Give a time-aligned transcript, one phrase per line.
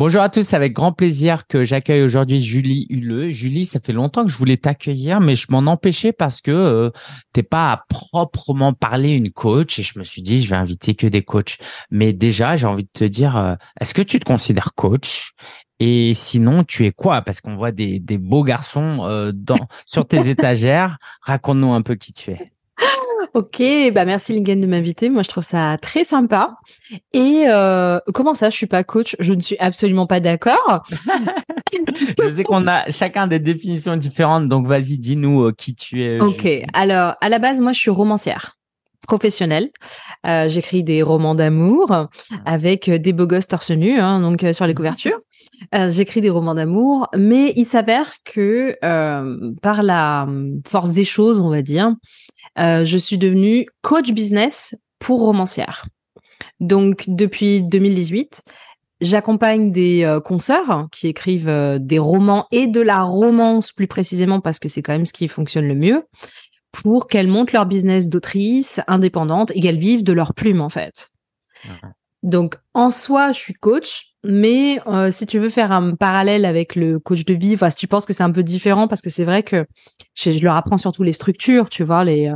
[0.00, 3.28] Bonjour à tous, avec grand plaisir que j'accueille aujourd'hui Julie Huleux.
[3.28, 6.90] Julie, ça fait longtemps que je voulais t'accueillir, mais je m'en empêchais parce que euh,
[7.34, 10.94] t'es pas à proprement parler une coach et je me suis dit je vais inviter
[10.94, 11.58] que des coachs.
[11.90, 15.32] Mais déjà, j'ai envie de te dire, euh, est-ce que tu te considères coach?
[15.80, 17.20] Et sinon, tu es quoi?
[17.20, 20.96] Parce qu'on voit des, des beaux garçons euh, dans, sur tes étagères.
[21.20, 22.52] Raconte-nous un peu qui tu es.
[23.34, 23.62] Ok,
[23.92, 25.08] bah merci Lingen de m'inviter.
[25.08, 26.56] Moi, je trouve ça très sympa.
[27.12, 29.14] Et euh, comment ça, je suis pas coach?
[29.20, 30.82] Je ne suis absolument pas d'accord.
[32.22, 36.20] je sais qu'on a chacun des définitions différentes, donc vas-y, dis-nous euh, qui tu es.
[36.20, 38.56] Ok, alors à la base, moi, je suis romancière
[39.06, 39.70] professionnelle.
[40.26, 42.08] Euh, J'écris des romans d'amour
[42.44, 45.18] avec euh, des beaux gosses torse nu, hein, donc sur les couvertures.
[45.90, 51.40] J'écris des romans d'amour, mais il s'avère que euh, par la hum, force des choses,
[51.40, 51.94] on va dire,
[52.58, 55.86] euh, je suis devenue coach business pour romancière.
[56.58, 58.42] Donc depuis 2018,
[59.00, 64.40] j'accompagne des euh, consoeurs qui écrivent euh, des romans et de la romance plus précisément
[64.40, 66.04] parce que c'est quand même ce qui fonctionne le mieux
[66.72, 71.10] pour qu'elles montent leur business d'autrice indépendante et qu'elles vivent de leur plume en fait.
[72.22, 74.78] Donc en soi, je suis coach, mais
[75.10, 78.12] si tu veux faire un parallèle avec le coach de vie, si tu penses que
[78.12, 79.66] c'est un peu différent, parce que c'est vrai que
[80.14, 82.32] je, je, leur apprends surtout les structures, tu vois, les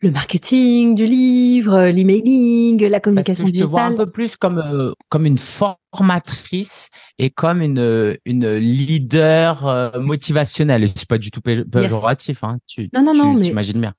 [0.00, 4.36] le marketing du livre, l'emailing, la communication Parce que je te vois un peu plus
[4.36, 10.88] comme euh, comme une formatrice et comme une une leader euh, motivationnelle.
[10.94, 12.44] C'est pas du tout péjoratif, yes.
[12.44, 12.58] hein.
[12.66, 13.46] Tu, non, non, tu, non, mais...
[13.48, 13.94] imagines bien.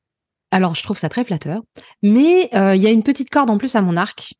[0.51, 1.61] Alors, je trouve ça très flatteur.
[2.01, 4.33] Mais euh, il y a une petite corde en plus à mon arc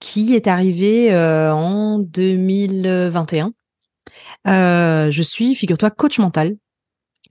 [0.00, 3.52] qui est arrivée euh, en 2021.
[4.46, 6.56] Euh, je suis, figure-toi, coach mental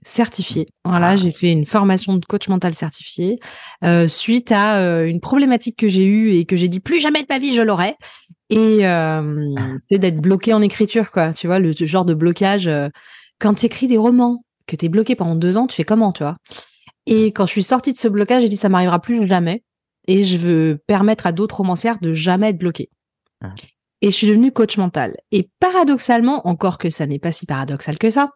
[0.04, 0.68] certifié.
[0.84, 1.16] Voilà, ah.
[1.16, 3.38] j'ai fait une formation de coach mental certifié
[3.84, 7.22] euh, suite à euh, une problématique que j'ai eue et que j'ai dit plus jamais
[7.22, 7.96] de ma vie je l'aurai.
[8.48, 9.54] Et euh,
[9.90, 11.32] c'est d'être bloqué en écriture, quoi.
[11.32, 12.68] Tu vois, le genre de blocage.
[12.68, 12.88] Euh,
[13.40, 16.12] quand tu écris des romans, que tu es bloqué pendant deux ans, tu fais comment,
[16.12, 16.36] tu vois?
[17.06, 19.62] Et quand je suis sortie de ce blocage, j'ai dit ça m'arrivera plus jamais.
[20.06, 22.90] Et je veux permettre à d'autres romancières de jamais être bloquées.
[23.42, 23.54] Ah.
[24.02, 25.16] Et je suis devenue coach mental.
[25.32, 28.30] Et paradoxalement, encore que ça n'est pas si paradoxal que ça,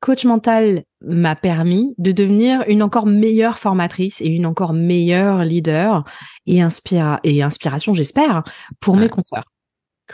[0.00, 6.04] coach mental m'a permis de devenir une encore meilleure formatrice et une encore meilleure leader
[6.46, 8.42] et, inspira et inspiration, j'espère,
[8.80, 9.44] pour mes consoeurs.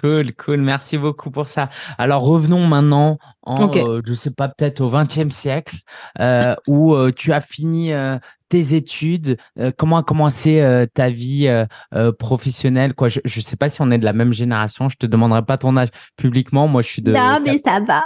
[0.00, 0.60] Cool, cool.
[0.60, 1.68] Merci beaucoup pour ça.
[1.98, 3.80] Alors revenons maintenant en, okay.
[3.80, 5.76] euh, je sais pas, peut-être au XXe siècle,
[6.18, 7.92] euh, où euh, tu as fini
[8.48, 9.36] tes études.
[9.58, 10.62] Euh, comment a commencé
[10.94, 11.48] ta vie
[12.18, 14.88] professionnelle Quoi, je, je sais pas si on est de la même génération.
[14.88, 16.68] Je te demanderai pas ton âge publiquement.
[16.68, 17.12] Moi, je suis de.
[17.12, 18.04] Non, mais ça va.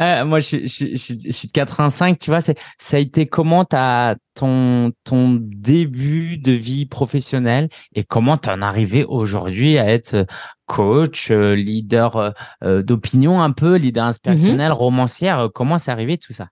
[0.00, 2.40] Euh, moi, je, je, je, je, suis de 85, tu vois.
[2.40, 8.60] C'est, ça a été comment ta, ton, ton début de vie professionnelle et comment t'en
[8.60, 10.26] es arrivé aujourd'hui à être
[10.66, 12.32] coach, euh, leader
[12.64, 14.76] euh, d'opinion un peu, leader inspirationnel, mm -hmm.
[14.76, 15.48] romancière?
[15.54, 16.48] Comment c'est arrivé tout ça?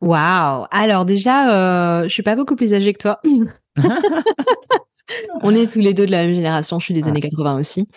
[0.00, 3.20] Waouh Alors déjà, euh, je suis pas beaucoup plus âgée que toi.
[5.42, 6.78] On est tous les deux de la même génération.
[6.78, 7.88] Je suis des années 80 aussi.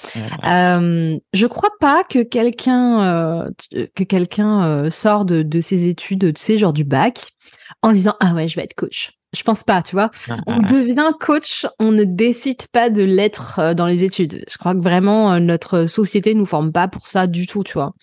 [0.45, 3.49] Euh, je crois pas que quelqu'un euh,
[3.95, 7.33] que quelqu'un euh, sort de, de ses études, tu sais, genre du bac,
[7.81, 9.11] en disant ah ouais, je vais être coach.
[9.35, 10.11] Je pense pas, tu vois.
[10.45, 14.43] On devient coach, on ne décide pas de l'être euh, dans les études.
[14.49, 17.73] Je crois que vraiment euh, notre société nous forme pas pour ça du tout, tu
[17.73, 17.93] vois.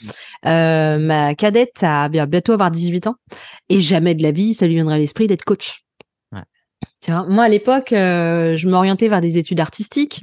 [0.46, 3.16] Euh, ma cadette a bientôt avoir 18 ans
[3.68, 5.84] et jamais de la vie ça lui viendrait à l'esprit d'être coach.
[7.02, 10.22] Tu vois, moi à l'époque, euh, je m'orientais vers des études artistiques,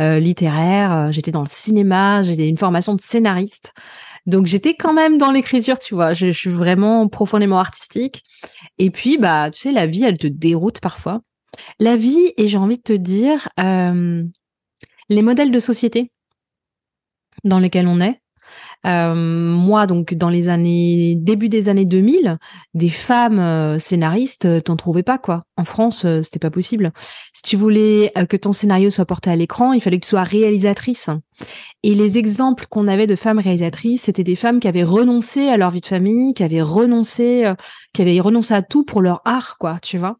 [0.00, 1.10] euh, littéraires.
[1.12, 3.74] J'étais dans le cinéma, j'ai une formation de scénariste.
[4.26, 6.14] Donc j'étais quand même dans l'écriture, tu vois.
[6.14, 8.22] Je, suis vraiment profondément artistique.
[8.78, 11.20] Et puis bah, tu sais, la vie, elle te déroute parfois.
[11.78, 14.24] La vie, et j'ai envie de te dire, euh,
[15.08, 16.10] les modèles de société
[17.44, 18.20] dans lesquels on est,
[18.86, 22.38] euh, moi, donc dans les années début des années 2000,
[22.74, 25.44] des femmes euh, scénaristes, euh, t'en trouvais pas quoi.
[25.56, 26.92] En France, euh, c'était pas possible.
[27.32, 30.24] Si tu voulais que ton scénario soit porté à l'écran, il fallait que tu sois
[30.24, 31.10] réalisatrice.
[31.82, 35.56] Et les exemples qu'on avait de femmes réalisatrices, c'était des femmes qui avaient renoncé à
[35.56, 37.52] leur vie de famille, qui avaient renoncé,
[37.92, 39.78] qui avaient renoncé à tout pour leur art, quoi.
[39.82, 40.18] Tu vois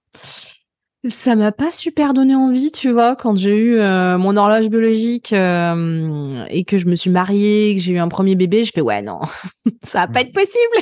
[1.06, 5.32] ça m'a pas super donné envie, tu vois, quand j'ai eu euh, mon horloge biologique
[5.32, 8.80] euh, et que je me suis mariée, que j'ai eu un premier bébé, je fais
[8.80, 9.20] ouais non,
[9.82, 10.76] ça va pas être possible.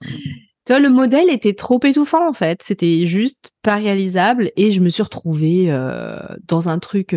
[0.00, 4.80] tu vois, le modèle était trop étouffant en fait, c'était juste pas réalisable et je
[4.80, 7.16] me suis retrouvée euh, dans un truc.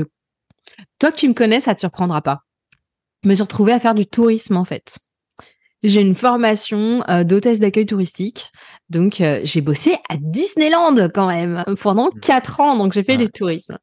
[0.99, 2.41] Toi que tu me connais, ça te surprendra pas.
[3.23, 4.99] Je me suis retrouvée à faire du tourisme en fait.
[5.83, 8.51] J'ai une formation euh, d'hôtesse d'accueil touristique.
[8.89, 12.19] Donc, euh, j'ai bossé à Disneyland quand même pendant mmh.
[12.21, 12.77] quatre ans.
[12.77, 13.25] Donc, j'ai fait ouais.
[13.25, 13.77] du tourisme.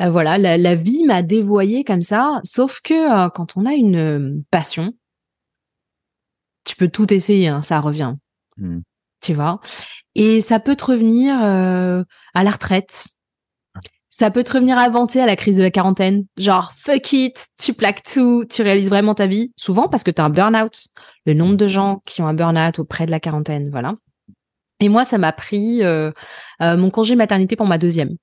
[0.00, 2.40] Euh, voilà, la, la vie m'a dévoyée comme ça.
[2.44, 4.92] Sauf que euh, quand on a une passion,
[6.64, 8.14] tu peux tout essayer, hein, ça revient.
[8.56, 8.80] Hmm.
[9.20, 9.60] Tu vois?
[10.14, 12.04] Et ça peut te revenir euh,
[12.34, 13.06] à la retraite.
[14.08, 16.24] Ça peut te revenir inventé à la crise de la quarantaine.
[16.38, 19.52] Genre, fuck it, tu plaques tout, tu réalises vraiment ta vie.
[19.56, 20.86] Souvent parce que tu as un burn-out.
[21.26, 23.94] Le nombre de gens qui ont un burn-out auprès de la quarantaine, voilà.
[24.80, 26.10] Et moi, ça m'a pris euh,
[26.62, 28.16] euh, mon congé maternité pour ma deuxième.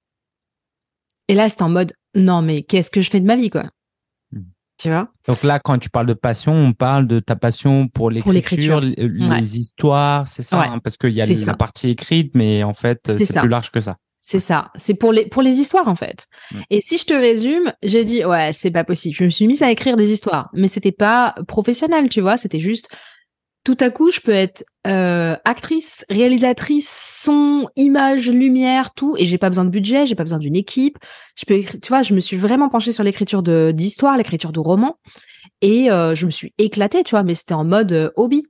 [1.27, 3.63] Et là, c'est en mode, non, mais qu'est-ce que je fais de ma vie, quoi?
[4.31, 4.41] Hmm.
[4.77, 5.07] Tu vois?
[5.27, 8.81] Donc là, quand tu parles de passion, on parle de ta passion pour l'écriture, l'écriture.
[8.81, 9.39] les, Ouais.
[9.41, 10.67] histoires, c'est ça Ouais.
[10.67, 11.53] hein, Parce qu'il y a la ça.
[11.53, 13.97] partie écrite, mais en fait, C'est plus large que ça.
[14.25, 14.71] C'est ça.
[14.75, 16.27] C'est pour les pour les histoires en fait.
[16.51, 16.59] Mm.
[16.69, 19.13] Et si je te résume, j'ai dit ouais, c'est pas possible.
[19.17, 22.37] Je me suis mise à écrire des histoires, mais c'était pas professionnel, tu vois?
[22.37, 22.87] C'était juste
[23.63, 26.89] tout à coup, je peux être euh, actrice, réalisatrice,
[27.23, 30.97] son, image, lumière, tout, et j'ai pas besoin de budget, j'ai pas besoin d'une équipe.
[31.35, 34.59] Je peux, tu vois, je me suis vraiment penchée sur l'écriture de d'histoire, l'écriture de
[34.59, 34.97] romans,
[35.61, 37.23] et euh, je me suis éclatée, tu vois.
[37.23, 38.45] Mais c'était en mode euh, hobby,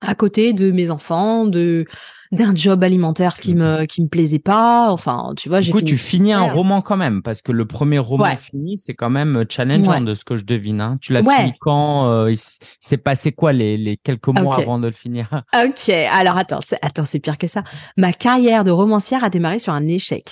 [0.00, 1.84] à côté de mes enfants, de
[2.32, 4.92] d'un job alimentaire qui me qui me plaisait pas.
[4.92, 7.50] Enfin, tu vois, Du j'ai coup, fini tu finis un roman quand même, parce que
[7.50, 8.36] le premier roman Ouais.
[8.36, 10.00] fini, c'est quand même challengeant Ouais.
[10.04, 10.80] de ce que je devine.
[10.80, 10.98] Hein.
[11.00, 11.34] Tu l'as Ouais.
[11.38, 12.32] fini quand euh,
[12.78, 15.42] s'est passé quoi les, les quelques mois avant de le finir?
[15.56, 17.64] Ok, alors attends, c'est, attends, c'est pire que ça.
[17.96, 20.30] Ma carrière de romancière a démarré sur un échec.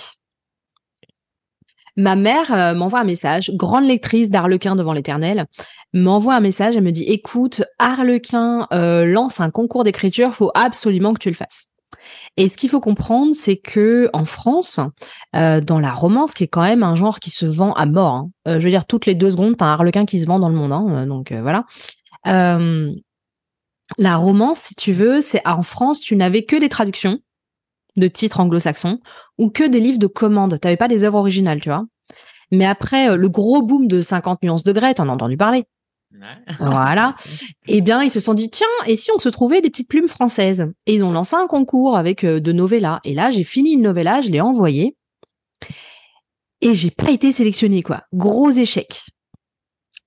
[1.97, 5.45] Ma mère euh, m'envoie un message, grande lectrice d'Arlequin devant l'Éternel,
[5.93, 11.13] m'envoie un message, elle me dit "Écoute, Arlequin euh, lance un concours d'écriture, faut absolument
[11.13, 11.69] que tu le fasses."
[12.37, 14.79] Et ce qu'il faut comprendre, c'est que en France,
[15.35, 18.13] euh, dans la romance, qui est quand même un genre qui se vend à mort,
[18.13, 20.39] hein, euh, je veux dire toutes les deux secondes, t'as un Arlequin qui se vend
[20.39, 21.65] dans le monde, hein, euh, donc euh, voilà.
[23.97, 27.19] La romance, si tu veux, c'est en France, tu n'avais que des traductions
[27.99, 28.99] de titres anglo-saxons
[29.37, 30.59] ou que des livres de commandes.
[30.59, 31.85] T'avais pas des œuvres originales, tu vois.
[32.51, 35.65] Mais après euh, le gros boom de 50 nuances de Grey, t'en as entendu parler.
[36.59, 37.13] Voilà.
[37.71, 40.07] Eh bien, ils se sont dit tiens, et si on se trouvait des petites plumes
[40.07, 40.71] françaises?
[40.87, 42.99] Et ils ont lancé un concours avec euh, de novellas.
[43.03, 44.95] Et là, j'ai fini une novella, je l'ai envoyée
[46.61, 48.03] et j'ai pas été sélectionnée quoi.
[48.13, 49.01] Gros échec.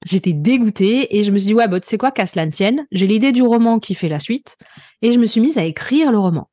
[0.04, 2.50] J'étais dégoûtée et je me suis dit ouais, bah, tu sais quoi, qu'à cela ne
[2.50, 4.56] tienne, j'ai l'idée du roman qui fait la suite
[5.00, 6.48] et je me suis mise à écrire le roman.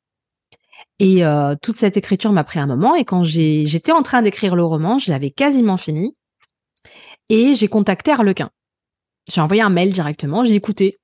[1.00, 4.54] Et euh, toute cette écriture m'a pris un moment et quand j'étais en train d'écrire
[4.54, 6.14] le roman, je l'avais quasiment fini
[7.30, 8.50] et j'ai contacté Harlequin.
[9.32, 10.98] J'ai envoyé un mail directement, j'ai dit écoutez,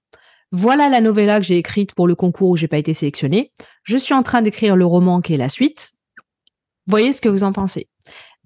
[0.53, 3.53] voilà la novella que j'ai écrite pour le concours où j'ai pas été sélectionnée.
[3.85, 5.93] Je suis en train d'écrire le roman qui est la suite.
[6.87, 7.89] Voyez ce que vous en pensez.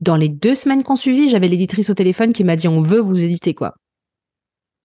[0.00, 3.00] Dans les deux semaines qu'on suivi, j'avais l'éditrice au téléphone qui m'a dit on veut
[3.00, 3.74] vous éditer quoi.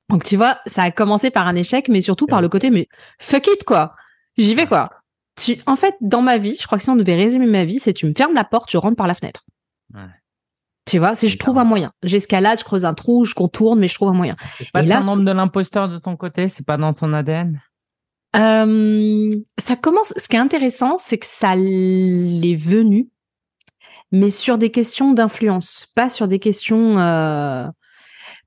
[0.09, 2.87] Donc tu vois, ça a commencé par un échec, mais surtout par le côté mais
[3.19, 3.93] fuck it quoi.
[4.35, 4.89] J'y vais quoi.
[5.35, 7.79] Tu, en fait, dans ma vie, je crois que si on devait résumer ma vie,
[7.79, 9.43] c'est tu me fermes la porte, je rentre par la fenêtre.
[9.93, 10.01] Ouais.
[10.85, 11.91] Tu vois, c'est je trouve un moyen.
[12.03, 14.35] J'escalade, je creuse un trou, je contourne, mais je trouve un moyen.
[14.71, 17.59] Pas Et le là, syndrome de l'imposteur de ton côté C'est pas dans ton ADN
[18.35, 20.13] Euh, ça commence.
[20.15, 23.09] Ce qui est intéressant, c'est que ça l'est venu,
[24.11, 27.67] mais sur des questions d'influence, pas sur des questions, euh,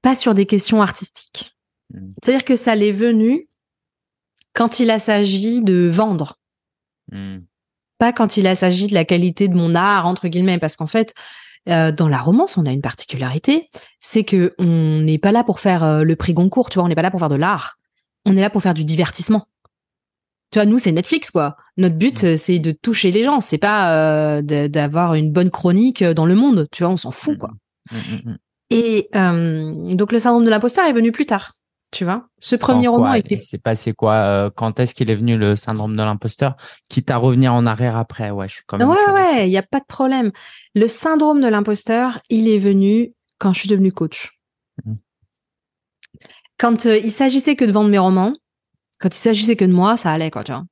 [0.00, 1.56] pas sur des questions artistiques.
[1.92, 2.10] Mm.
[2.22, 3.48] C'est-à-dire que ça l'est venu
[4.52, 6.37] quand il a s'agi de vendre,
[7.12, 7.38] Hmm.
[7.98, 10.86] pas quand il a s'agi de la qualité de mon art entre guillemets, parce qu'en
[10.86, 11.14] fait.
[11.68, 13.68] euh, dans la romance, on a une particularité,
[14.00, 16.88] c'est que on n'est pas là pour faire euh, le prix Goncourt, tu vois, on
[16.88, 17.76] n'est pas là pour faire de l'art.
[18.24, 19.46] On est là pour faire du divertissement.
[20.50, 21.56] Tu vois, nous, c'est Netflix, quoi.
[21.76, 22.26] Notre but, Mm.
[22.26, 23.42] euh, c'est de toucher les gens.
[23.42, 26.68] C'est pas euh, d'avoir une bonne chronique dans le monde.
[26.72, 27.50] Tu vois, on s'en fout, quoi.
[27.90, 28.36] Hmm, hmm, hmm.
[28.70, 29.10] Et
[29.94, 31.52] donc, le syndrome de l'imposteur est venu plus tard.
[31.90, 33.36] Tu vois, ce premier En roman quoi était.
[33.36, 34.12] Il s'est passé quoi?
[34.12, 36.56] Euh, Quand est-ce qu'il est venu le syndrome de l'imposteur?
[36.88, 38.88] Quitte à revenir en arrière après, ouais, je suis quand même.
[38.88, 40.30] Ouais, ouais, il y a pas de problème.
[40.74, 44.38] Le syndrome de l'imposteur, il est venu quand je suis devenue coach.
[44.84, 44.98] Mhm.
[46.58, 48.34] Quand euh, il s'agissait que de vendre mes romans,
[48.98, 50.64] quand il s'agissait que de moi, ça allait, quoi, tu vois.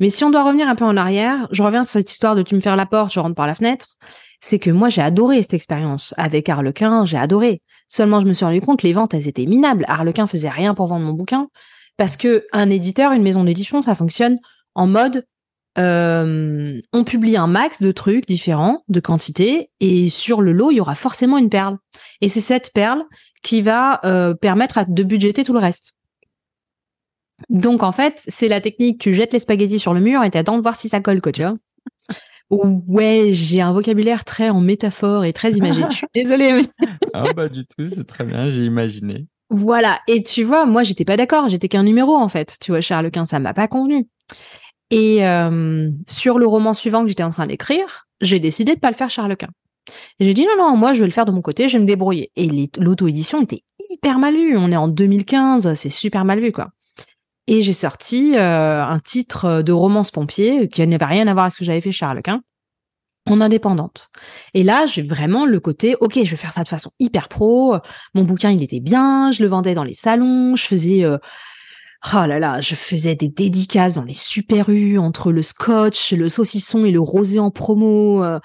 [0.00, 2.42] Mais si on doit revenir un peu en arrière, je reviens sur cette histoire de
[2.42, 3.86] tu me fermes la porte, je rentre par la fenêtre.
[4.40, 6.14] C'est que moi, j'ai adoré cette expérience.
[6.16, 7.62] Avec Harlequin, j'ai adoré.
[7.92, 9.84] Seulement, je me suis rendu compte, les ventes, elles étaient minables.
[9.86, 11.48] Harlequin faisait rien pour vendre mon bouquin.
[11.98, 14.38] Parce que un éditeur, une maison d'édition, ça fonctionne
[14.74, 15.26] en mode,
[15.76, 20.78] euh, on publie un max de trucs différents, de quantité, et sur le lot, il
[20.78, 21.76] y aura forcément une perle.
[22.22, 23.02] Et c'est cette perle
[23.42, 25.92] qui va euh, permettre de budgéter tout le reste.
[27.50, 30.56] Donc en fait, c'est la technique, tu jettes les spaghettis sur le mur et t'attends
[30.56, 31.52] de voir si ça colle, quoi, tu vois.
[32.52, 35.82] Ouais, j'ai un vocabulaire très en métaphore et très imagé.
[35.90, 36.52] Je suis désolée.
[36.52, 39.26] mais- Ah bah du tout, c'est très bien, j'ai imaginé.
[39.50, 40.00] Voilà.
[40.08, 41.48] Et tu vois, moi, j'étais pas d'accord.
[41.48, 42.56] J'étais qu'un numéro, en fait.
[42.60, 44.06] Tu vois, Charles-Quint, ça m'a pas convenu.
[44.90, 48.90] Et euh, sur le roman suivant que j'étais en train d'écrire, j'ai décidé de pas
[48.90, 49.48] le faire Charles-Quint.
[50.20, 51.82] Et J'ai dit non, non, moi, je vais le faire de mon côté, je vais
[51.82, 52.30] me débrouiller.
[52.36, 54.56] Et l'auto-édition était hyper mal vue.
[54.56, 56.68] On est en 2015, c'est super mal vu, quoi.
[57.46, 61.54] Et j'ai sorti euh, un titre de romance pompier qui n'avait rien à voir avec
[61.54, 62.42] ce que j'avais fait chez Harlequin
[63.26, 64.10] en indépendante.
[64.54, 67.76] Et là, j'ai vraiment le côté, ok, je vais faire ça de façon hyper pro.
[68.14, 71.18] Mon bouquin, il était bien, je le vendais dans les salons, je faisais, euh,
[72.14, 76.28] oh là là, je faisais des dédicaces dans les super U entre le scotch, le
[76.28, 78.24] saucisson et le rosé en promo.
[78.24, 78.40] Euh,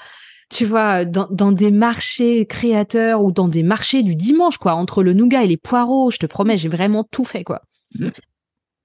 [0.49, 5.03] tu vois, dans, dans des marchés créateurs ou dans des marchés du dimanche, quoi, entre
[5.03, 7.61] le nougat et les poireaux, je te promets, j'ai vraiment tout fait, quoi.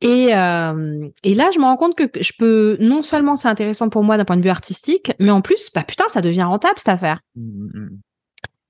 [0.03, 3.89] Et, euh, et là, je me rends compte que je peux, non seulement c'est intéressant
[3.89, 6.75] pour moi d'un point de vue artistique, mais en plus, bah putain, ça devient rentable
[6.77, 7.21] cette affaire.
[7.37, 7.99] Mmh, mmh, mmh.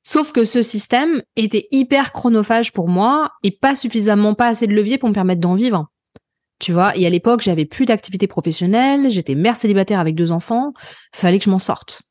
[0.05, 4.75] Sauf que ce système était hyper chronophage pour moi et pas suffisamment, pas assez de
[4.75, 5.87] levier pour me permettre d'en vivre.
[6.59, 10.73] Tu vois, et à l'époque, j'avais plus d'activité professionnelle, j'étais mère célibataire avec deux enfants,
[11.15, 12.03] fallait que je m'en sorte.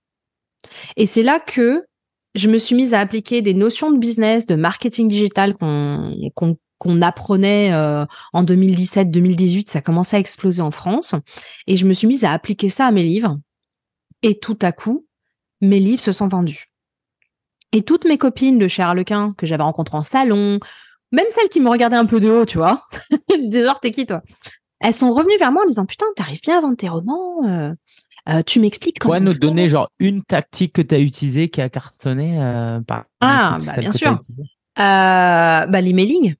[0.97, 1.83] Et c'est là que
[2.33, 7.03] je me suis mise à appliquer des notions de business, de marketing digital qu'on qu'on
[7.03, 11.13] apprenait euh, en 2017-2018, ça commençait à exploser en France.
[11.67, 13.37] Et je me suis mise à appliquer ça à mes livres.
[14.23, 15.05] Et tout à coup,
[15.61, 16.71] mes livres se sont vendus.
[17.71, 20.59] Et toutes mes copines de chez Harlequin que j'avais rencontrées en salon,
[21.11, 22.81] même celles qui me regardaient un peu de haut, tu vois,
[23.39, 24.23] des genre t'es qui toi?
[24.79, 27.73] Elles sont revenues vers moi en disant putain t'arrives bien à vendre tes romans, euh,
[28.27, 29.19] euh, tu m'expliques comment.
[29.19, 32.37] Tu nous donner genre une tactique que tu as utilisée qui a cartonné
[32.87, 33.05] par.
[33.19, 34.19] Ah bah bien sûr.
[34.75, 36.35] bah l'emailing.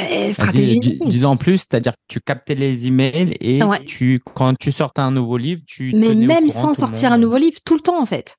[0.00, 0.98] Eh, stratégie.
[1.06, 5.10] Disons en plus, c'est-à-dire que tu captais les emails et tu, quand tu sortais un
[5.10, 5.92] nouveau livre, tu.
[5.94, 8.36] Mais même sans sortir un nouveau livre, tout le temps en fait.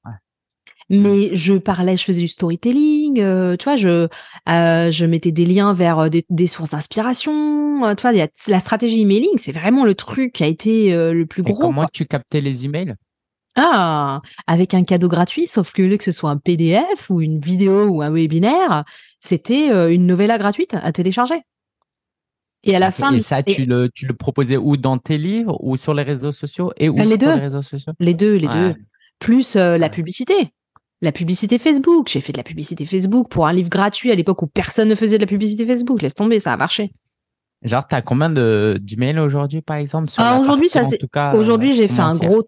[0.90, 4.08] Mais je parlais, je faisais du storytelling, euh, tu vois, je
[4.50, 9.38] euh, je mettais des liens vers euh, des, sources d'inspiration, tu vois, la stratégie emailing,
[9.38, 11.56] c'est vraiment le truc qui a été le plus gros.
[11.56, 12.96] Comment tu captais les emails?
[13.56, 17.86] Ah, avec un cadeau gratuit, sauf que que ce soit un PDF ou une vidéo
[17.86, 18.84] ou un webinaire,
[19.20, 21.44] c'était euh, une novella gratuite à télécharger.
[22.64, 23.14] Et à la fin.
[23.14, 24.78] Et ça, tu le, tu le proposais où?
[24.78, 26.72] Dans tes livres ou sur les réseaux sociaux?
[26.78, 27.36] Et où les sur deux.
[27.36, 27.94] les réseaux sociaux?
[28.00, 28.76] Les deux, les deux.
[29.20, 30.54] Plus euh, la publicité.
[31.02, 32.08] La publicité Facebook.
[32.10, 34.96] J'ai fait de la publicité Facebook pour un livre gratuit à l'époque où personne ne
[34.96, 36.02] faisait de la publicité Facebook.
[36.02, 36.94] Laisse tomber, ça a marché.
[37.62, 41.00] Genre, tu as combien d'emails aujourd'hui, par exemple ah, Aujourd'hui, ça c'est.
[41.34, 42.46] Aujourd'hui, j'ai fait un gros.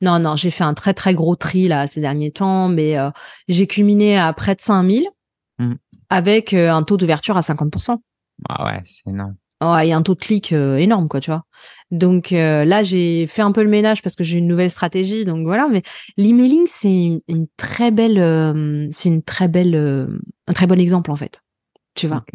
[0.00, 3.10] Non, non, j'ai fait un très très gros tri là ces derniers temps, mais euh,
[3.48, 5.06] j'ai culminé à près de 5000
[6.10, 7.98] avec euh, un taux d'ouverture à 50%.
[8.48, 9.36] Ah ouais, c'est énorme.
[9.62, 11.44] Ouais, et un taux de clic euh, énorme, quoi, tu vois.
[11.90, 15.24] Donc euh, là, j'ai fait un peu le ménage parce que j'ai une nouvelle stratégie.
[15.24, 15.82] Donc voilà, mais
[16.16, 19.74] l'emailing, c'est une, très belle, c'est une très belle,
[20.46, 21.42] un très bon exemple en fait.
[21.94, 22.26] Tu vois.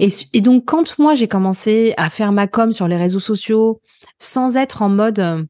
[0.00, 3.82] Et, et, donc quand moi j'ai commencé à faire ma com sur les réseaux sociaux
[4.18, 5.46] sans être en mode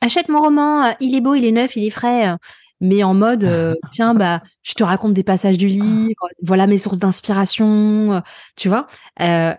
[0.00, 2.36] achète mon roman, il est beau, il est neuf, il est frais
[2.84, 6.78] mais en mode euh, tiens bah je te raconte des passages du livre, voilà mes
[6.78, 8.20] sources d'inspiration, euh,
[8.56, 8.86] tu vois.
[9.20, 9.54] Euh,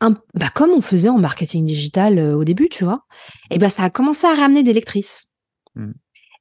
[0.00, 3.04] un, bah, comme on faisait en marketing digital au début, tu vois.
[3.50, 5.30] Et ben ça a commencé à ramener des lectrices.
[5.76, 5.92] Mmh.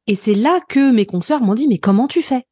[0.08, 2.44] Et c'est là que mes consoeurs m'ont dit mais comment tu fais?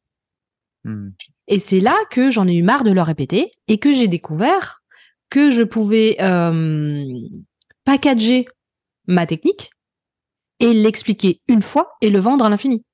[0.84, 1.08] Mmh.
[1.48, 4.82] Et c'est là que j'en ai eu marre de leur répéter et que j'ai découvert
[5.30, 6.16] que je pouvais
[7.84, 8.46] packager
[9.06, 9.72] ma technique
[10.60, 12.84] et l'expliquer une fois et le vendre à l'infini.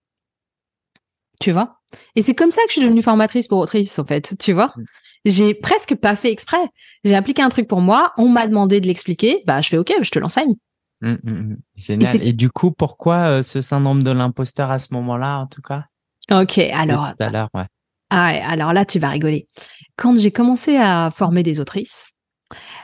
[1.41, 1.81] Tu vois?
[2.15, 4.73] Et c'est comme ça que je suis devenue formatrice pour autrice, en fait, tu vois?
[4.77, 4.85] Mm.
[5.27, 6.65] J'ai presque pas fait exprès.
[7.05, 9.93] J'ai appliqué un truc pour moi, on m'a demandé de l'expliquer, bah je fais OK,
[10.01, 10.55] je te l'enseigne.
[11.03, 12.23] Mm, mm, Génial.
[12.23, 15.85] Et, du coup, pourquoi euh, ce syndrome de l'imposteur à ce moment-là, en tout cas?
[16.31, 17.09] Ok, alors.
[17.09, 17.67] Tout à l'heure, ouais.
[18.11, 19.49] Ah ouais, alors là, tu vas rigoler.
[19.97, 22.13] Quand j'ai commencé à former des autrices,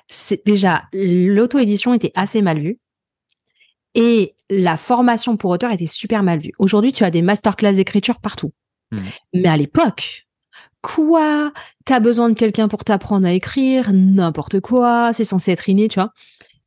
[0.09, 2.79] c'est déjà l'auto-édition était assez mal vue
[3.94, 6.52] et la formation pour auteur était super mal vue.
[6.58, 8.52] Aujourd'hui, tu as des masterclass d'écriture partout.
[8.90, 8.99] Hmm.
[9.34, 10.26] Mais à l'époque,
[10.82, 11.52] quoi?
[11.84, 15.99] T'as besoin de quelqu'un pour t'apprendre à écrire N'importe quoi, c'est censé être inné, tu
[15.99, 16.12] vois.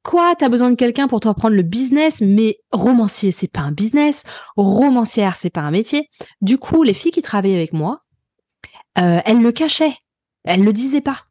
[0.03, 0.35] Quoi?
[0.37, 4.23] T'as besoin de quelqu'un pour t'apprendre le business, mais romancier, c'est pas un business.
[4.55, 6.09] Romancière, c'est pas un métier.
[6.41, 7.99] Du coup, les filles qui travaillaient avec moi,
[8.99, 9.97] euh, elles le cachaient.
[10.43, 11.25] Elles le disaient pas.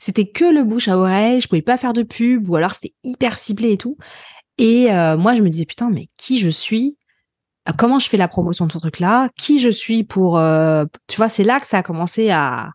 [0.00, 2.94] C'était que le bouche à oreille, je pouvais pas faire de pub, ou alors c'était
[3.04, 3.96] hyper ciblé et tout.
[4.58, 6.98] Et euh, moi, je me disais, putain, mais qui je suis?
[7.68, 9.28] Euh, Comment je fais la promotion de ce truc-là?
[9.36, 10.38] Qui je suis pour...
[10.38, 12.70] Euh, tu vois, c'est là que ça a commencé à,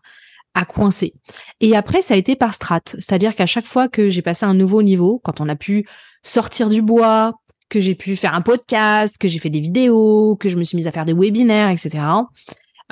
[0.54, 1.14] à coincer.
[1.60, 2.80] Et après, ça a été par strat.
[2.86, 5.86] C'est-à-dire qu'à chaque fois que j'ai passé un nouveau niveau, quand on a pu
[6.22, 7.34] sortir du bois,
[7.68, 10.76] que j'ai pu faire un podcast, que j'ai fait des vidéos, que je me suis
[10.76, 12.04] mise à faire des webinaires, etc.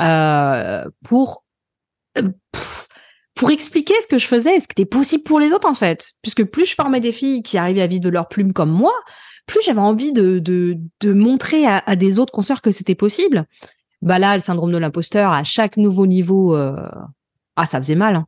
[0.00, 1.44] Euh, pour
[3.40, 5.75] pour expliquer ce que je faisais et ce qui était possible pour les autres en
[5.75, 6.11] fait.
[6.20, 8.92] Puisque plus je formais des filles qui arrivaient à vivre de leur plume comme moi,
[9.47, 13.47] plus j'avais envie de, de, de montrer à, à, des autres consoeurs que c'était possible.
[14.02, 16.87] Bah là, le syndrome de l'imposteur, à chaque nouveau niveau, euh...
[17.56, 18.16] ah ça faisait mal.
[18.16, 18.26] Hein.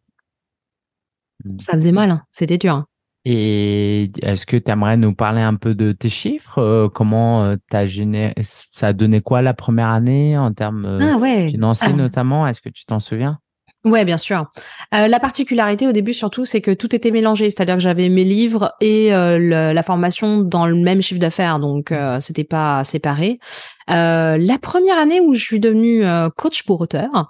[1.44, 1.58] Hmm.
[1.60, 2.22] Ça faisait mal, hein.
[2.30, 2.76] c'était dur.
[2.76, 2.86] Hein.
[3.26, 7.56] Et est-ce que tu aimerais nous parler un peu de tes chiffres euh, Comment euh,
[7.68, 11.96] t'as généré Ça a donné quoi la première année en termes euh, ah financiers ah.
[11.96, 12.46] notamment?
[12.46, 13.41] Est-ce que tu t'en souviens?
[13.84, 14.46] Ouais, bien sûr.
[14.92, 18.72] la particularité au début surtout, c'est que tout était mélangé, c'est-à-dire que j'avais mes livres
[18.80, 23.40] et la formation dans le même chiffre d'affaires, donc c'était pas séparé.
[23.88, 26.04] la première année où je suis devenue
[26.36, 27.28] coach pour auteur,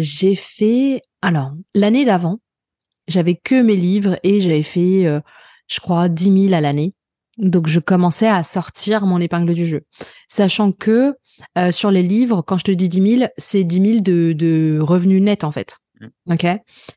[0.00, 2.40] j'ai fait alors l'année d'avant,
[3.08, 5.20] j'avais que mes livres et j'avais fait, euh,
[5.66, 6.94] je crois, 10 000 à l'année.
[7.38, 9.82] Donc je commençais à sortir mon épingle du jeu,
[10.28, 11.14] sachant que
[11.56, 14.78] euh, sur les livres, quand je te dis 10 000, c'est 10 000 de, de
[14.80, 15.78] revenus nets en fait.
[16.00, 16.32] Mm.
[16.32, 16.46] Ok,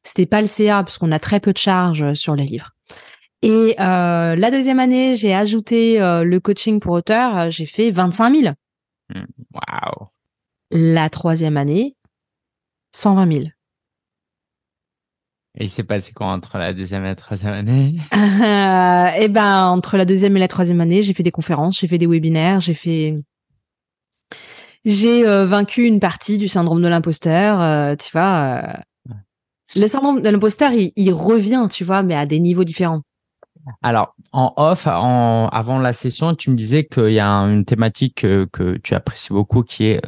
[0.03, 2.71] c'était pas le CA parce qu'on a très peu de charges sur les livres.
[3.43, 8.53] Et euh, la deuxième année, j'ai ajouté le coaching pour auteur, j'ai fait 25 000.
[9.13, 9.25] Mm.
[9.53, 10.07] Waouh.
[10.71, 11.95] La troisième année,
[12.95, 13.45] 120 000.
[15.57, 17.97] Et il s'est passé quoi entre la deuxième et la troisième année?
[18.13, 21.87] Euh, Eh ben, entre la deuxième et la troisième année, j'ai fait des conférences, j'ai
[21.87, 23.21] fait des webinaires, j'ai fait,
[24.85, 27.61] j'ai euh, vaincu une partie du syndrome de l'imposteur.
[27.61, 28.61] Euh, tu vois,
[29.09, 29.13] euh.
[29.75, 33.01] le syndrome de l'imposteur, il, il, revient, tu vois, mais à des niveaux différents.
[33.83, 38.21] Alors, en off, en, avant la session, tu me disais qu'il y a une thématique
[38.21, 40.01] que, que tu apprécies beaucoup, qui est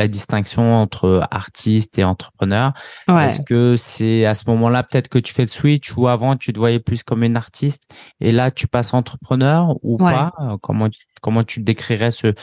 [0.00, 2.72] la distinction entre artiste et entrepreneur.
[3.08, 6.52] Est-ce que c'est à ce moment-là peut-être que tu fais le switch ou avant tu
[6.54, 10.32] te voyais plus comme une artiste et là tu passes entrepreneur ou pas?
[10.62, 10.88] Comment
[11.20, 12.34] comment tu décrirais ce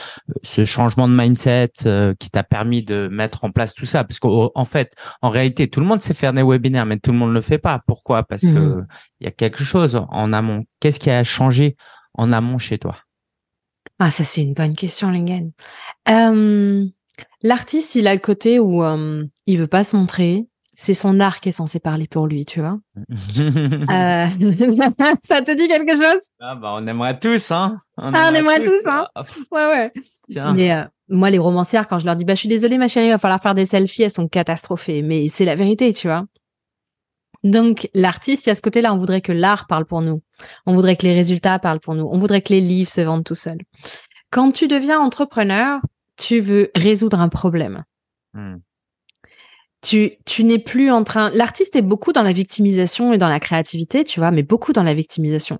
[0.42, 4.04] ce changement de mindset euh, qui t'a permis de mettre en place tout ça?
[4.04, 7.18] Parce qu'en fait, en réalité, tout le monde sait faire des webinaires, mais tout le
[7.18, 7.80] monde ne le fait pas.
[7.86, 8.22] Pourquoi?
[8.22, 8.86] Parce que mmh.
[9.20, 10.64] il y a quelque chose en amont.
[10.80, 11.76] Qu'est-ce qui a changé
[12.14, 12.96] en amont chez toi?
[13.98, 15.50] Ah, ça c'est une bonne question, Lingen.
[16.08, 16.86] Euh,
[17.42, 20.46] L'artiste, il a le côté où euh, il veut pas se montrer.
[20.80, 22.78] C'est son art qui est censé parler pour lui, tu vois.
[23.40, 24.26] euh...
[25.24, 26.20] ça te dit quelque chose?
[26.38, 27.80] Ah bah on aimerait tous, hein.
[27.96, 29.08] On ah, on aimerait tous, hein.
[29.50, 29.92] Ouais, ouais.
[30.54, 33.08] Mais euh, moi, les romancières, quand je leur dis, bah, je suis désolée, ma chérie,
[33.08, 35.02] il va falloir faire des selfies, elles sont catastrophées.
[35.02, 36.26] Mais c'est la vérité, tu vois.
[37.42, 40.22] Donc, l'artiste, il y a ce côté-là, on voudrait que l'art parle pour nous.
[40.64, 42.08] On voudrait que les résultats parlent pour nous.
[42.08, 43.62] On voudrait que les livres se vendent tout seuls.
[44.30, 45.80] Quand tu deviens entrepreneur,
[46.16, 47.82] tu veux résoudre un problème.
[48.32, 48.58] Hmm.
[49.80, 51.30] Tu, tu n'es plus en train.
[51.34, 54.82] L'artiste est beaucoup dans la victimisation et dans la créativité, tu vois, mais beaucoup dans
[54.82, 55.58] la victimisation.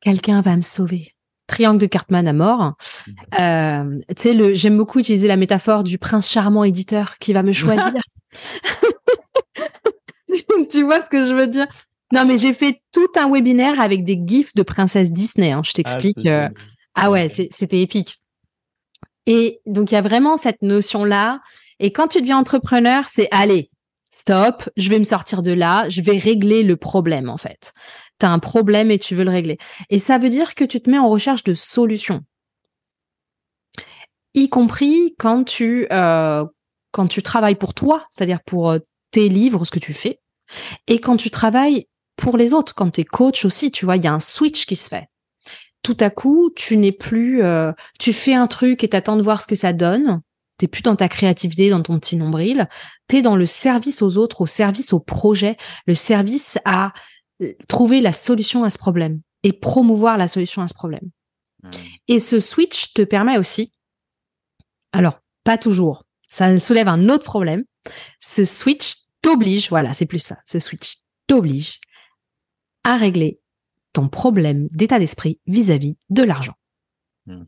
[0.00, 1.14] Quelqu'un va me sauver.
[1.48, 2.74] Triangle de Cartman à mort.
[3.06, 3.40] Hmm.
[3.40, 7.42] Euh, tu sais, le, j'aime beaucoup utiliser la métaphore du prince charmant éditeur qui va
[7.42, 7.92] me choisir.
[10.70, 11.66] tu vois ce que je veux dire?
[12.12, 15.50] Non, mais j'ai fait tout un webinaire avec des gifs de princesse Disney.
[15.50, 16.26] Hein, je t'explique.
[16.26, 16.48] Ah, euh,
[16.94, 18.18] ah ouais, c'était épique.
[19.26, 21.40] Et donc, il y a vraiment cette notion-là.
[21.82, 23.68] Et quand tu deviens entrepreneur, c'est allez,
[24.08, 27.74] stop, je vais me sortir de là, je vais régler le problème, en fait.
[28.20, 29.58] Tu as un problème et tu veux le régler.
[29.90, 32.20] Et ça veut dire que tu te mets en recherche de solutions.
[34.34, 36.46] Y compris quand tu, euh,
[36.92, 38.78] quand tu travailles pour toi, c'est-à-dire pour euh,
[39.10, 40.20] tes livres, ce que tu fais,
[40.86, 44.04] et quand tu travailles pour les autres, quand tu es coach aussi, tu vois, il
[44.04, 45.08] y a un switch qui se fait
[45.82, 49.42] tout à coup, tu n'es plus, euh, tu fais un truc et t'attends de voir
[49.42, 50.22] ce que ça donne.
[50.62, 52.68] T'es plus dans ta créativité, dans ton petit nombril.
[53.08, 55.56] T'es dans le service aux autres, au service au projet,
[55.88, 56.92] le service à
[57.40, 61.10] euh, trouver la solution à ce problème et promouvoir la solution à ce problème.
[61.64, 61.70] Mmh.
[62.06, 63.74] Et ce switch te permet aussi,
[64.92, 67.64] alors pas toujours, ça soulève un autre problème.
[68.20, 71.80] Ce switch t'oblige, voilà, c'est plus ça, ce switch t'oblige
[72.84, 73.40] à régler
[73.94, 76.54] ton problème d'état d'esprit vis-à-vis de l'argent.
[77.26, 77.46] Hmm.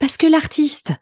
[0.00, 0.92] Parce que l'artiste,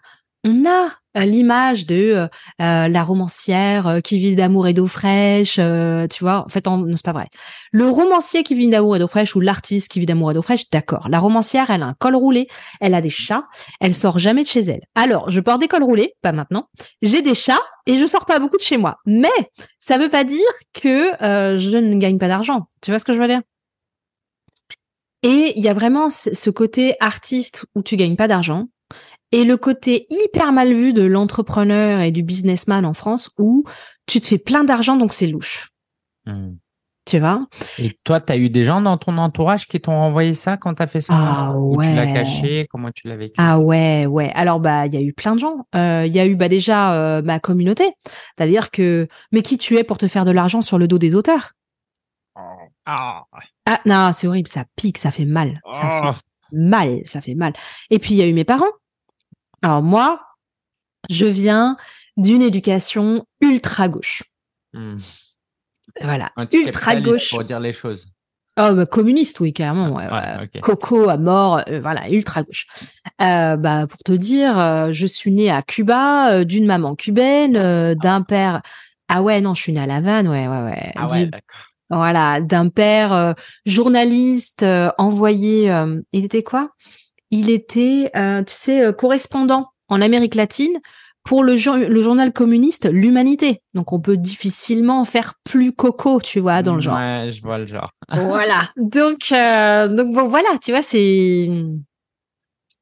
[0.45, 2.27] on a euh, l'image de euh,
[2.61, 6.45] euh, la romancière qui vit d'amour et d'eau fraîche, tu vois.
[6.45, 7.29] En fait, non, c'est pas vrai.
[7.71, 10.43] Le romancier qui vit d'amour et d'eau fraîche ou l'artiste qui vit d'amour et d'eau
[10.43, 11.09] fraîche, d'accord.
[11.09, 12.49] La romancière, elle a un col roulé,
[12.81, 13.47] elle a des chats,
[13.81, 14.83] elle sort jamais de chez elle.
[14.95, 16.69] Alors, je porte des cols roulés, pas maintenant.
[17.03, 18.97] J'ai des chats et je sors pas beaucoup de chez moi.
[19.07, 19.29] Mais
[19.79, 20.41] ça veut pas dire
[20.73, 22.69] que je ne gagne pas d'argent.
[22.81, 23.43] Tu vois ce que je veux dire?
[25.25, 28.67] Et il y a vraiment ce côté artiste où tu gagnes pas d'argent
[29.33, 33.65] et le côté hyper mal vu de l'entrepreneur et du businessman en France où
[34.07, 35.71] tu te fais plein d'argent donc c'est louche.
[36.27, 36.55] Hmm.
[37.05, 37.47] Tu vois?
[37.79, 40.75] Et toi, tu as eu des gens dans ton entourage qui t'ont envoyé ça quand
[40.75, 41.15] tu as fait ça?
[41.17, 42.69] Ah, Ou tu l'as caché?
[42.71, 43.35] Comment tu l'as vécu?
[43.39, 44.31] Ah ouais, ouais.
[44.35, 45.67] Alors bah il y a eu plein de gens.
[45.75, 47.93] Euh, il y a eu bah déjà euh, ma communauté,
[48.37, 51.17] c'est-à-dire que mais qui tu es pour te faire de l'argent sur le dos des
[51.17, 51.55] auteurs?
[52.87, 53.25] Ah.
[53.67, 53.81] ah.
[53.85, 55.61] non, c'est horrible, ça pique, ça fait mal.
[55.73, 56.13] Ça fait oh.
[56.53, 57.53] mal, ça fait mal.
[57.91, 58.71] Et puis il y a eu mes parents.
[59.63, 60.21] Alors moi,
[61.09, 61.77] je viens
[62.17, 64.23] d'une éducation ultra gauche.
[64.73, 64.99] Hmm.
[66.01, 67.31] Voilà, ultra gauche.
[67.31, 68.07] Pour dire les choses.
[68.59, 69.95] Oh, bah, communiste, oui, carrément.
[69.95, 72.67] Ouais, Coco à mort, euh, voilà, ultra gauche.
[73.23, 78.23] Euh, bah, pour te dire, euh, je suis née à Cuba, d'une maman cubaine, d'un
[78.23, 78.61] père.
[79.09, 80.93] Ah ouais, non, je suis née à La Havane, ouais, ouais, ouais.
[80.97, 81.61] Ah ouais, d'accord.
[81.89, 83.35] Voilà, d'un père
[83.67, 84.65] journaliste
[84.99, 85.73] envoyé.
[86.13, 86.71] il était quoi?
[87.33, 90.79] Il était, tu sais, correspondant en Amérique latine
[91.25, 91.55] pour le,
[91.89, 93.63] le journal communiste L'Humanité.
[93.75, 96.97] Donc on peut difficilement faire plus coco, tu vois, dans le genre.
[96.97, 97.93] Ouais, je vois le genre.
[98.11, 98.63] voilà.
[98.77, 101.49] Donc euh, donc bon voilà, tu vois, c'est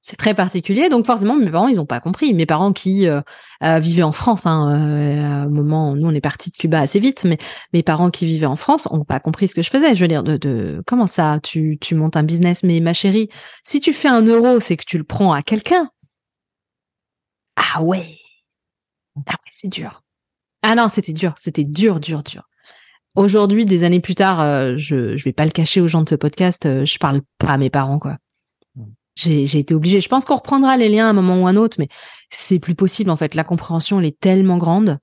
[0.02, 0.88] c'est très particulier.
[0.88, 2.32] Donc forcément, mes parents, ils ont pas compris.
[2.32, 3.20] Mes parents qui euh,
[3.62, 7.00] euh, vivaient en France, hein, à un moment, nous on est parti de Cuba assez
[7.00, 7.38] vite, mais
[7.72, 9.94] mes parents qui vivaient en France ont pas compris ce que je faisais.
[9.94, 13.28] Je veux dire, de, comment ça, tu tu montes un business, mais ma chérie,
[13.64, 15.90] si tu fais un euro, c'est que tu le prends à quelqu'un.
[17.56, 18.16] Ah ouais,
[19.16, 20.02] ah ouais, c'est dur.
[20.62, 22.42] Ah non, c'était dur, c'était dur, dur, dur.
[23.16, 26.08] Aujourd'hui, des années plus tard, euh, je je vais pas le cacher aux gens de
[26.08, 28.18] ce podcast, euh, je parle pas à mes parents quoi.
[29.20, 30.00] J'ai été obligée.
[30.00, 31.88] Je pense qu'on reprendra les liens à un moment ou un autre, mais
[32.30, 33.34] c'est plus possible en fait.
[33.34, 34.98] La compréhension elle est tellement grande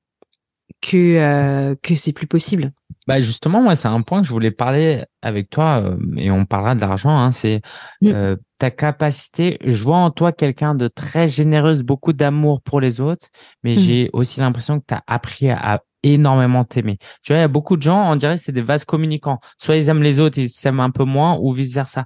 [0.81, 2.71] que euh, que c'est plus possible.
[3.07, 6.45] Bah justement, moi, c'est un point que je voulais parler avec toi, euh, et on
[6.45, 7.17] parlera de l'argent.
[7.17, 7.61] Hein, c'est
[8.01, 8.07] mm.
[8.07, 9.57] euh, ta capacité.
[9.63, 13.27] Je vois en toi quelqu'un de très généreuse, beaucoup d'amour pour les autres,
[13.63, 13.79] mais mm.
[13.79, 16.97] j'ai aussi l'impression que tu as appris à, énormément t'aimer.
[17.23, 19.39] Tu vois, il y a beaucoup de gens, on dirait, c'est des vases communicants.
[19.57, 22.05] Soit ils aiment les autres, ils s'aiment un peu moins, ou vice versa.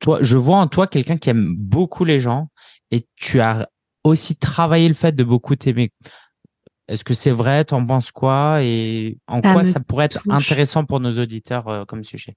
[0.00, 2.48] Toi, je vois en toi quelqu'un qui aime beaucoup les gens,
[2.90, 3.68] et tu as
[4.04, 5.90] aussi travaillé le fait de beaucoup t'aimer.
[6.88, 7.64] Est-ce que c'est vrai?
[7.64, 8.62] T'en penses quoi?
[8.62, 12.36] Et en quoi ça pourrait être intéressant pour nos auditeurs euh, comme sujet?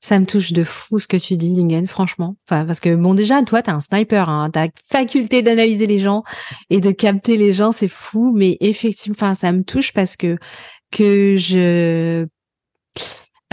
[0.00, 2.36] Ça me touche de fou ce que tu dis, Lingen, franchement.
[2.46, 6.22] Enfin, parce que bon, déjà, toi, t'es un sniper, hein, t'as faculté d'analyser les gens
[6.68, 8.34] et de capter les gens, c'est fou.
[8.36, 10.36] Mais effectivement, enfin, ça me touche parce que
[10.90, 12.26] que je,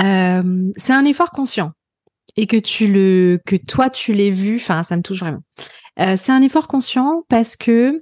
[0.02, 1.72] euh, c'est un effort conscient
[2.36, 4.56] et que tu le, que toi, tu l'aies vu.
[4.58, 5.44] Enfin, ça me touche vraiment.
[6.00, 8.02] Euh, c'est un effort conscient parce que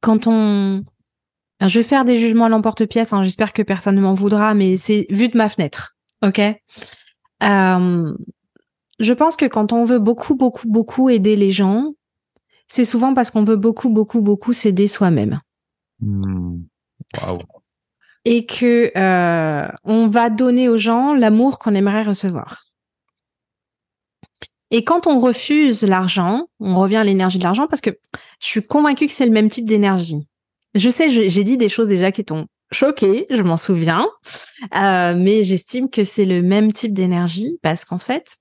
[0.00, 0.84] quand on
[1.68, 3.12] je vais faire des jugements à l'emporte-pièce.
[3.12, 5.96] Hein, J'espère que personne ne m'en voudra, mais c'est vu de ma fenêtre.
[6.24, 6.40] Ok?
[6.40, 8.14] Euh,
[8.98, 11.92] je pense que quand on veut beaucoup, beaucoup, beaucoup aider les gens,
[12.68, 15.40] c'est souvent parce qu'on veut beaucoup, beaucoup, beaucoup s'aider soi-même.
[16.00, 16.58] Hmm.
[18.24, 22.64] Et que euh, on va donner aux gens l'amour qu'on aimerait recevoir.
[24.74, 27.90] Et quand on refuse l'argent, on revient à l'énergie de l'argent parce que
[28.40, 30.26] je suis convaincue que c'est le même type d'énergie.
[30.74, 34.08] Je sais, j'ai dit des choses déjà qui t'ont choqué, je m'en souviens,
[34.74, 38.38] euh, mais j'estime que c'est le même type d'énergie parce qu'en fait,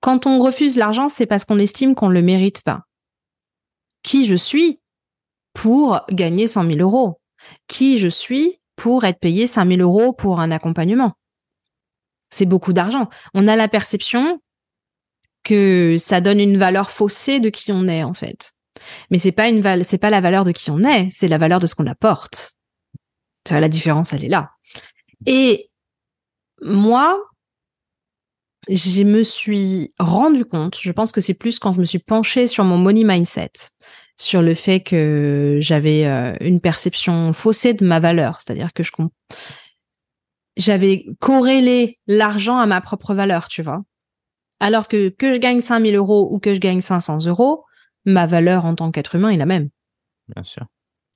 [0.00, 2.82] quand on refuse l'argent, c'est parce qu'on estime qu'on le mérite pas.
[4.02, 4.82] Qui je suis
[5.54, 7.18] pour gagner 100 000 euros?
[7.66, 11.14] Qui je suis pour être payé 5 000 euros pour un accompagnement?
[12.28, 13.08] C'est beaucoup d'argent.
[13.32, 14.38] On a la perception
[15.46, 18.52] que ça donne une valeur faussée de qui on est en fait.
[19.10, 21.60] Mais c'est pas une c'est pas la valeur de qui on est, c'est la valeur
[21.60, 22.56] de ce qu'on apporte.
[23.44, 24.50] Tu vois, la différence, elle est là.
[25.24, 25.70] Et
[26.62, 27.18] moi,
[28.68, 32.48] je me suis rendu compte, je pense que c'est plus quand je me suis penchée
[32.48, 33.52] sur mon money mindset,
[34.16, 38.90] sur le fait que j'avais euh, une perception faussée de ma valeur, c'est-à-dire que je
[40.56, 43.82] j'avais corrélé l'argent à ma propre valeur, tu vois.
[44.60, 47.64] Alors que que je gagne 5000 euros ou que je gagne 500 euros,
[48.04, 49.68] ma valeur en tant qu'être humain est la même.
[50.34, 50.66] Bien sûr.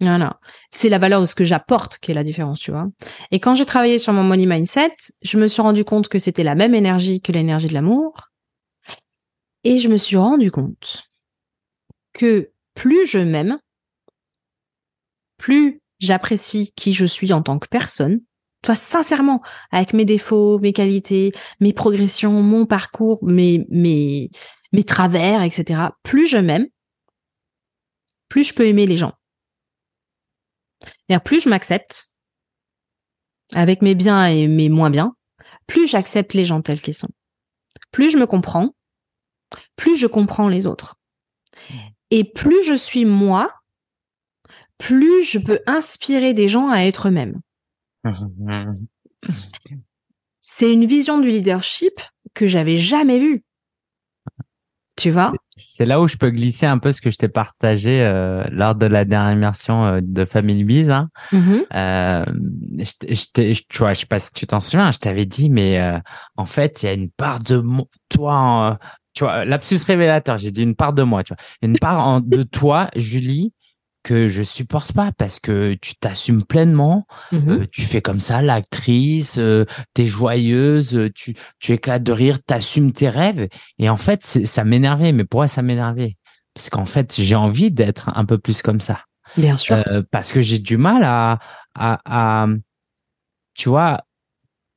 [0.01, 0.41] Voilà.
[0.71, 2.89] C'est la valeur de ce que j'apporte qui est la différence, tu vois.
[3.31, 6.43] Et quand j'ai travaillé sur mon money mindset, je me suis rendu compte que c'était
[6.43, 8.31] la même énergie que l'énergie de l'amour.
[9.63, 11.11] Et je me suis rendu compte
[12.15, 13.59] que plus je m'aime,
[15.37, 18.21] plus j'apprécie qui je suis en tant que personne,
[18.63, 24.31] toi sincèrement, avec mes défauts, mes qualités, mes progressions, mon parcours, mes mes
[24.73, 25.81] mes travers, etc.
[26.03, 26.67] Plus je m'aime,
[28.29, 29.13] plus je peux aimer les gens.
[31.09, 32.07] Et plus je m'accepte,
[33.53, 35.15] avec mes biens et mes moins biens,
[35.67, 37.11] plus j'accepte les gens tels qu'ils sont.
[37.91, 38.75] Plus je me comprends,
[39.77, 40.97] plus je comprends les autres.
[42.11, 43.53] Et plus je suis moi,
[44.79, 47.41] plus je peux inspirer des gens à être eux-mêmes.
[50.41, 52.01] C'est une vision du leadership
[52.35, 53.45] que j'avais jamais vue.
[54.97, 55.33] Tu vois?
[55.57, 58.75] C'est là où je peux glisser un peu ce que je t'ai partagé euh, lors
[58.75, 60.91] de la dernière immersion euh, de Family Biz.
[60.91, 61.09] Hein.
[61.33, 61.63] Mm-hmm.
[61.75, 62.25] euh,
[62.79, 65.81] je, je, tu vois, je sais pas si tu t'en souviens, je t'avais dit, mais
[65.81, 65.99] euh,
[66.37, 67.65] en fait, il y a une part de
[68.11, 68.79] toi,
[69.15, 70.37] tu vois, lapsus révélateur.
[70.37, 73.55] J'ai dit une part de moi, tu vois, une part de toi, Julie,
[74.03, 77.51] que je supporte pas parce que tu t'assumes pleinement, Mhm.
[77.51, 82.39] euh, tu fais comme ça l'actrice, euh, t'es joyeuse, euh, tu tu éclates de rire,
[82.45, 85.13] t'assumes tes rêves et en fait ça m'énervait.
[85.13, 86.17] Mais pourquoi ça m'énervait
[86.55, 89.05] Parce qu'en fait j'ai envie d'être un peu plus comme ça
[89.37, 89.77] Bien sûr.
[89.89, 91.39] Euh, parce que j'ai du mal à,
[91.75, 92.47] à à
[93.55, 94.03] tu vois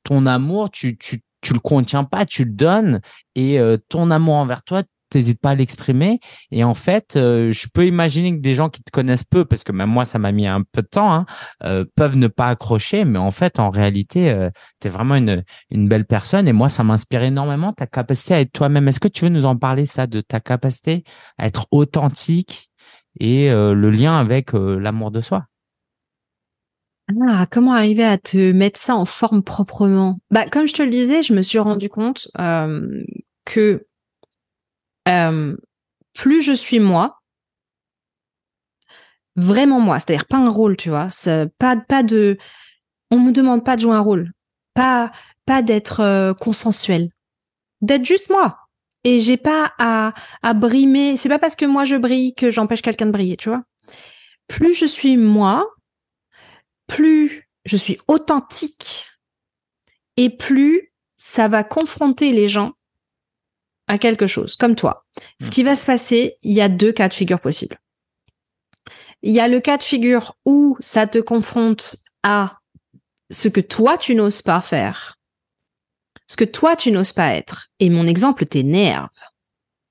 [0.03, 3.01] ton amour tu tu tu le contiens pas, tu le donnes
[3.35, 3.59] et
[3.89, 4.83] ton amour envers toi
[5.13, 6.19] t'hésites pas à l'exprimer.
[6.51, 9.63] Et en fait euh, je peux imaginer que des gens qui te connaissent peu parce
[9.63, 11.25] que même moi ça m'a mis un peu de temps hein,
[11.63, 13.05] euh, peuvent ne pas accrocher.
[13.05, 14.49] Mais en fait en réalité euh,
[14.81, 16.47] tu es vraiment une une belle personne.
[16.47, 18.87] Et moi ça m'inspire énormément ta capacité à être toi-même.
[18.87, 21.03] Est-ce que tu veux nous en parler ça de ta capacité
[21.37, 22.71] à être authentique
[23.19, 25.45] et le lien avec l'amour de soi?
[27.27, 30.17] Ah, comment arriver à te mettre ça en forme proprement?
[30.31, 32.27] Bah, comme je te le disais, je me suis rendu compte
[33.45, 33.85] que
[35.07, 35.55] euh,
[36.13, 37.19] plus je suis moi,
[39.35, 41.07] vraiment moi, c'est-à-dire pas un rôle, tu vois,
[41.57, 42.37] pas pas de,
[43.11, 44.31] on me demande pas de jouer un rôle,
[44.73, 45.11] pas
[45.45, 47.09] pas d'être euh, consensuel,
[47.81, 48.59] d'être juste moi.
[49.03, 50.13] Et j'ai pas à
[50.43, 51.17] à brimer.
[51.17, 53.63] C'est pas parce que moi je brille que j'empêche quelqu'un de briller, tu vois.
[54.47, 55.67] Plus je suis moi,
[56.87, 59.07] plus je suis authentique
[60.17, 62.73] et plus ça va confronter les gens
[63.87, 65.05] à quelque chose, comme toi.
[65.41, 67.77] Ce qui va se passer, il y a deux cas de figure possibles.
[69.21, 72.59] Il y a le cas de figure où ça te confronte à
[73.31, 75.17] ce que toi tu n'oses pas faire,
[76.27, 77.69] ce que toi tu n'oses pas être.
[77.79, 79.09] Et mon exemple t'énerve.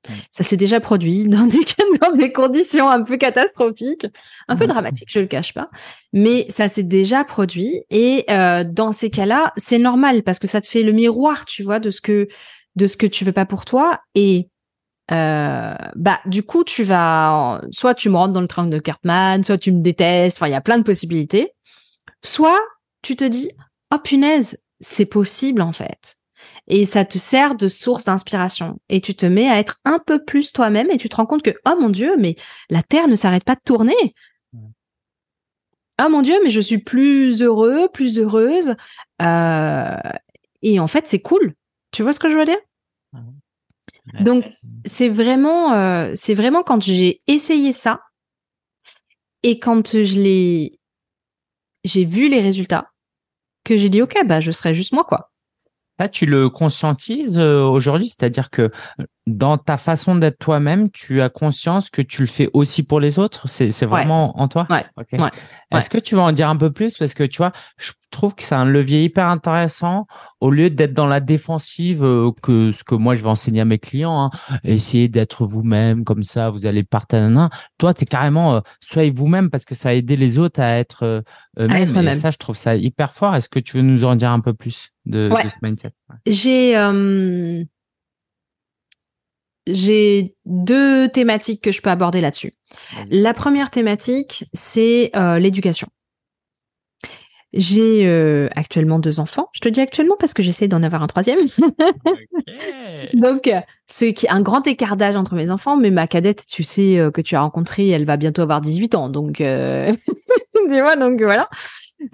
[0.09, 0.12] Mm.
[0.31, 1.64] Ça s'est déjà produit dans des,
[2.00, 4.07] dans des conditions un peu catastrophiques,
[4.48, 4.70] un peu Mhm.
[4.70, 5.70] dramatiques, je le cache pas.
[6.12, 10.61] Mais ça s'est déjà produit et euh, dans ces cas-là, c'est normal parce que ça
[10.61, 12.28] te fait le miroir, tu vois, de ce que
[12.76, 14.48] de ce que tu veux pas pour toi et
[15.11, 19.42] euh, bah du coup tu vas soit tu me rentres dans le train de Cartman,
[19.44, 21.52] soit tu me détestes, enfin il y a plein de possibilités.
[22.22, 22.61] Soit
[23.02, 23.50] tu te dis
[23.92, 26.16] oh punaise, c'est possible en fait.
[26.68, 28.78] Et ça te sert de source d'inspiration.
[28.88, 31.42] Et tu te mets à être un peu plus toi-même et tu te rends compte
[31.42, 32.37] que, oh mon Dieu, mais
[32.70, 34.14] la Terre ne s'arrête pas de tourner.
[36.02, 38.74] Oh mon Dieu, mais je suis plus heureux, plus heureuse.
[39.20, 39.96] Euh,
[40.62, 41.54] et en fait, c'est cool.
[41.92, 42.59] Tu vois ce que je veux dire?
[44.20, 44.48] Donc,
[44.85, 48.00] c'est vraiment, euh, c'est vraiment quand j'ai essayé ça
[49.42, 50.78] et quand je l'ai,
[51.85, 52.90] j'ai vu les résultats
[53.64, 55.31] que j'ai dit, OK, bah, je serai juste moi, quoi.
[55.98, 58.70] Là, tu le conscientises euh, aujourd'hui, c'est-à-dire que
[59.26, 63.18] dans ta façon d'être toi-même, tu as conscience que tu le fais aussi pour les
[63.18, 63.48] autres?
[63.48, 64.66] C'est c'est vraiment en toi?
[64.68, 64.85] Ouais.
[64.96, 65.08] Ok.
[65.12, 65.30] Ouais.
[65.70, 66.96] Est-ce que tu vas en dire un peu plus?
[66.96, 70.06] Parce que tu vois, je trouve que c'est un levier hyper intéressant
[70.40, 73.64] au lieu d'être dans la défensive euh, que ce que moi je vais enseigner à
[73.64, 74.24] mes clients.
[74.24, 77.32] Hein, essayez d'être vous-même comme ça, vous allez partager.
[77.78, 80.78] Toi, tu es carrément euh, soyez vous-même parce que ça a aidé les autres à
[80.78, 81.20] être euh,
[81.61, 82.08] eux-mêmes.
[82.08, 83.37] Et ça, je trouve ça hyper fort.
[83.37, 85.92] Est-ce que tu veux nous en dire un peu plus de, de ce mindset?
[86.11, 86.16] Ouais.
[86.26, 87.62] J'ai euh,
[89.66, 92.55] j'ai deux thématiques que je peux aborder là-dessus.
[93.11, 95.88] La première thématique, c'est euh, l'éducation.
[97.55, 99.48] J'ai euh, actuellement deux enfants.
[99.53, 101.38] Je te dis actuellement parce que j'essaie d'en avoir un troisième.
[103.14, 106.98] Donc, euh, c'est un grand écart d'âge entre mes enfants, mais ma cadette, tu sais
[106.98, 109.11] euh, que tu as rencontré, elle va bientôt avoir 18 ans.
[109.11, 109.94] Donc, euh,
[110.68, 111.48] tu vois, donc voilà.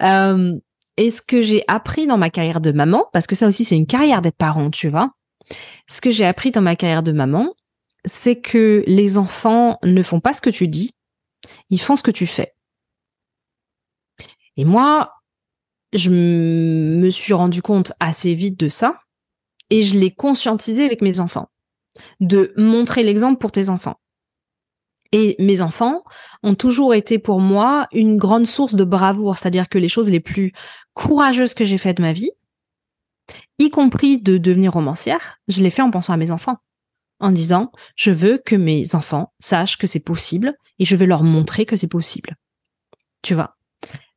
[0.03, 0.55] Euh,
[0.97, 3.77] et ce que j'ai appris dans ma carrière de maman, parce que ça aussi c'est
[3.77, 5.11] une carrière d'être parent, tu vois.
[5.87, 7.53] Ce que j'ai appris dans ma carrière de maman,
[8.05, 10.91] c'est que les enfants ne font pas ce que tu dis,
[11.69, 12.53] ils font ce que tu fais.
[14.57, 15.13] Et moi,
[15.93, 18.99] je me suis rendu compte assez vite de ça
[19.69, 21.49] et je l'ai conscientisé avec mes enfants,
[22.19, 23.99] de montrer l'exemple pour tes enfants.
[25.11, 26.03] Et mes enfants
[26.43, 30.19] ont toujours été pour moi une grande source de bravoure, c'est-à-dire que les choses les
[30.19, 30.53] plus
[30.93, 32.31] courageuses que j'ai faites de ma vie,
[33.59, 36.57] y compris de devenir romancière, je l'ai fait en pensant à mes enfants,
[37.19, 41.23] en disant je veux que mes enfants sachent que c'est possible et je vais leur
[41.23, 42.35] montrer que c'est possible.
[43.21, 43.55] Tu vois,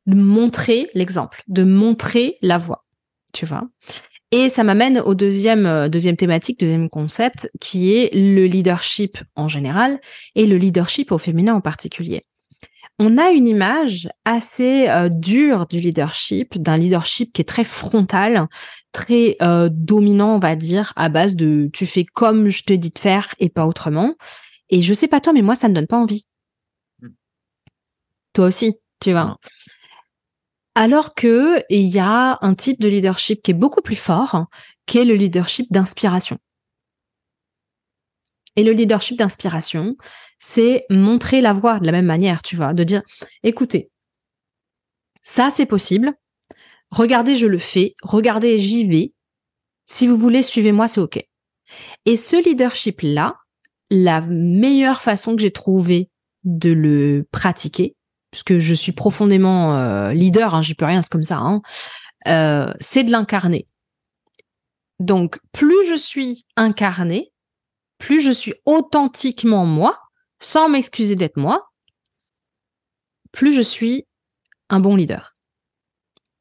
[0.05, 2.85] de montrer l'exemple, de montrer la voie.
[3.33, 3.67] Tu vois?
[4.31, 9.47] Et ça m'amène au deuxième, euh, deuxième thématique, deuxième concept, qui est le leadership en
[9.47, 9.99] général
[10.35, 12.25] et le leadership au féminin en particulier.
[12.99, 18.47] On a une image assez euh, dure du leadership, d'un leadership qui est très frontal,
[18.91, 22.91] très euh, dominant, on va dire, à base de tu fais comme je te dis
[22.91, 24.15] de faire et pas autrement.
[24.69, 26.25] Et je sais pas toi, mais moi, ça me donne pas envie.
[27.01, 27.09] Mm.
[28.33, 29.25] Toi aussi, tu vois.
[29.25, 29.37] Non.
[30.75, 34.45] Alors que il y a un type de leadership qui est beaucoup plus fort,
[34.85, 36.37] qui est le leadership d'inspiration.
[38.55, 39.95] Et le leadership d'inspiration,
[40.45, 43.01] c'est montrer la voie de la même manière, tu vois, de dire,
[43.43, 43.89] écoutez,
[45.21, 46.13] ça c'est possible,
[46.91, 49.13] regardez, je le fais, regardez, j'y vais,
[49.85, 51.25] si vous voulez, suivez-moi, c'est OK.
[52.05, 53.37] Et ce leadership-là,
[53.89, 56.09] la meilleure façon que j'ai trouvé
[56.43, 57.95] de le pratiquer,
[58.29, 61.61] puisque je suis profondément euh, leader, hein, j'y peux rien, c'est comme ça, hein,
[62.27, 63.65] euh, c'est de l'incarner.
[64.99, 67.31] Donc, plus je suis incarné,
[67.97, 70.02] plus je suis authentiquement moi,
[70.43, 71.71] sans m'excuser d'être moi,
[73.31, 74.05] plus je suis
[74.69, 75.35] un bon leader.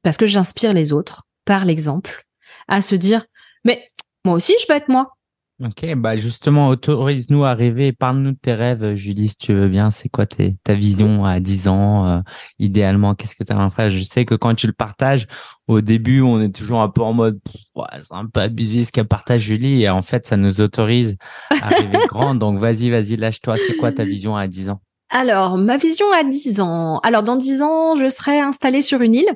[0.03, 2.27] Parce que j'inspire les autres, par l'exemple,
[2.69, 3.25] à se dire,
[3.65, 3.91] mais
[4.25, 5.17] moi aussi, je peux être moi.
[5.65, 7.93] Ok, bah justement, autorise-nous à rêver.
[7.93, 9.93] Parle-nous de tes rêves, Julie, si tu veux bien.
[9.93, 12.21] C'est quoi ta vision à 10 ans euh,
[12.59, 15.29] Idéalement, qu'est-ce que tu as frère Je sais que quand tu le partages,
[15.69, 17.39] au début, on est toujours un peu en mode
[17.77, 19.83] ouais, c'est un peu abusé ce qu'elle partage Julie.
[19.83, 21.17] Et en fait, ça nous autorise
[21.51, 22.35] à rêver grand.
[22.35, 23.57] Donc vas-y, vas-y, lâche-toi.
[23.57, 24.81] C'est quoi ta vision à 10 ans?
[25.11, 26.99] Alors, ma vision à 10 ans.
[27.05, 29.33] Alors, dans 10 ans, je serai installée sur une île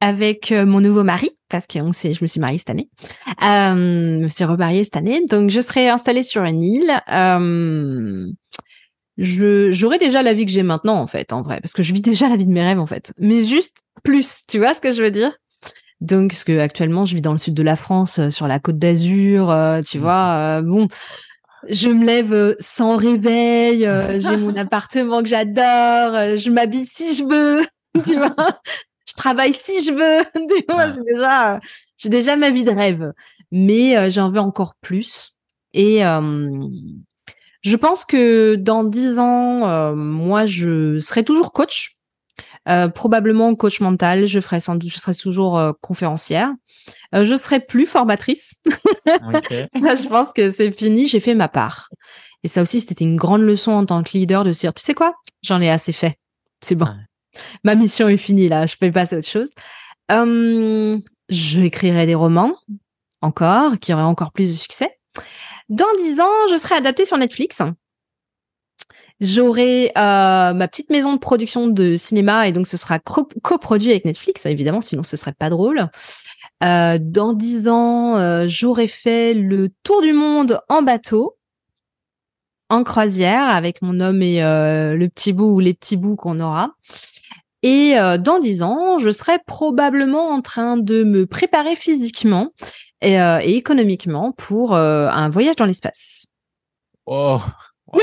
[0.00, 2.88] avec euh, mon nouveau mari, parce que on sait, je me suis mariée cette année.
[3.42, 6.92] Euh, je me suis remariée cette année, donc je serai installée sur une île.
[7.10, 8.30] Euh,
[9.16, 11.92] je j'aurai déjà la vie que j'ai maintenant en fait, en vrai, parce que je
[11.92, 14.46] vis déjà la vie de mes rêves en fait, mais juste plus.
[14.46, 15.32] Tu vois ce que je veux dire?
[16.00, 18.60] Donc, parce que actuellement, je vis dans le sud de la France, euh, sur la
[18.60, 19.50] Côte d'Azur.
[19.50, 20.88] Euh, tu vois, bon.
[21.68, 23.80] Je me lève sans réveil,
[24.20, 27.66] j'ai mon appartement que j'adore, je m'habille si je veux,
[28.06, 28.60] tu vois?
[29.08, 30.24] Je travaille si je veux.
[30.94, 31.60] c'est déjà,
[31.96, 33.12] j'ai déjà ma vie de rêve,
[33.50, 35.38] mais euh, j'en veux encore plus.
[35.72, 36.50] Et euh,
[37.62, 41.94] je pense que dans dix ans, euh, moi, je serai toujours coach,
[42.94, 44.26] probablement coach mental.
[44.26, 46.52] Je ferai sans doute, je serai toujours conférencière.
[47.14, 48.56] je serai plus formatrice.
[48.66, 51.06] ça, je pense que c'est fini.
[51.06, 51.88] J'ai fait ma part.
[52.44, 54.82] Et ça aussi, c'était une grande leçon en tant que leader de se dire, tu
[54.82, 56.18] sais quoi, j'en ai assez fait.
[56.60, 56.88] C'est bon
[57.64, 59.50] ma mission est finie là, je peux passer à autre chose.
[60.10, 62.56] Hum, je écrirai des romans
[63.20, 64.90] encore, qui auraient encore plus de succès.
[65.68, 67.62] Dans dix ans, je serai adaptée sur Netflix.
[69.20, 74.04] J'aurai euh, ma petite maison de production de cinéma et donc ce sera coproduit avec
[74.04, 75.88] Netflix, évidemment, sinon ce serait pas drôle.
[76.62, 81.36] Euh, dans dix ans, euh, j'aurai fait le tour du monde en bateau,
[82.68, 86.74] en croisière, avec mon homme et le petit bout ou les petits bouts qu'on aura.
[87.62, 92.52] Et euh, dans dix ans, je serai probablement en train de me préparer physiquement
[93.00, 96.26] et, euh, économiquement pour euh, un voyage dans l'espace.
[97.06, 97.40] Oh.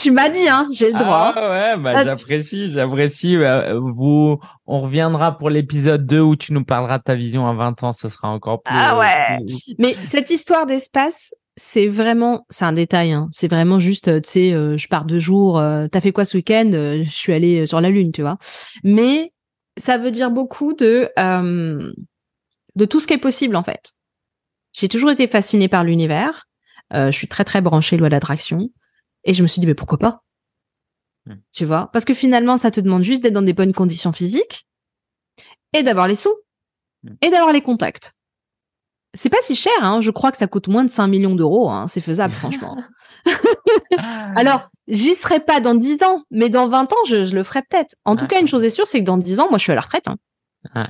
[0.00, 1.32] tu m'as dit, hein, j'ai le droit.
[1.34, 3.36] Ah ouais, bah, ah, j'apprécie, j'apprécie.
[3.36, 7.54] Bah, vous, on reviendra pour l'épisode 2 où tu nous parleras de ta vision à
[7.54, 8.74] 20 ans, ce sera encore plus.
[8.76, 9.38] Ah ouais.
[9.78, 13.12] Mais cette histoire d'espace, c'est vraiment, c'est un détail.
[13.12, 13.28] Hein.
[13.30, 15.58] C'est vraiment juste, euh, tu sais, euh, je pars deux jours.
[15.58, 18.38] Euh, T'as fait quoi ce week-end Je suis allée sur la lune, tu vois.
[18.84, 19.32] Mais
[19.76, 21.10] ça veut dire beaucoup de
[22.74, 23.92] de tout ce qui est possible en fait.
[24.72, 26.46] J'ai toujours été fascinée par l'univers.
[26.92, 28.70] je suis très très branchée loi d'attraction
[29.24, 30.22] et je me suis dit mais pourquoi pas?
[31.26, 31.34] Hmm.
[31.52, 31.90] Tu vois?
[31.92, 34.66] Parce que finalement, ça te demande juste d'être dans des bonnes conditions physiques
[35.74, 36.34] et d'avoir les sous
[37.02, 37.14] hmm.
[37.20, 38.14] et d'avoir les contacts.
[39.14, 40.00] C'est pas si cher, hein.
[40.00, 41.86] je crois que ça coûte moins de 5 millions d'euros, hein.
[41.86, 42.76] c'est faisable franchement.
[43.98, 44.32] Ah.
[44.36, 47.94] Alors, j'y serai pas dans 10 ans, mais dans 20 ans, je, le ferai peut-être.
[48.04, 49.72] En tout cas, une chose est sûre, c'est que dans 10 ans, moi, je suis
[49.72, 50.08] à la retraite.
[50.08, 50.16] Hein.
[50.74, 50.88] Ah,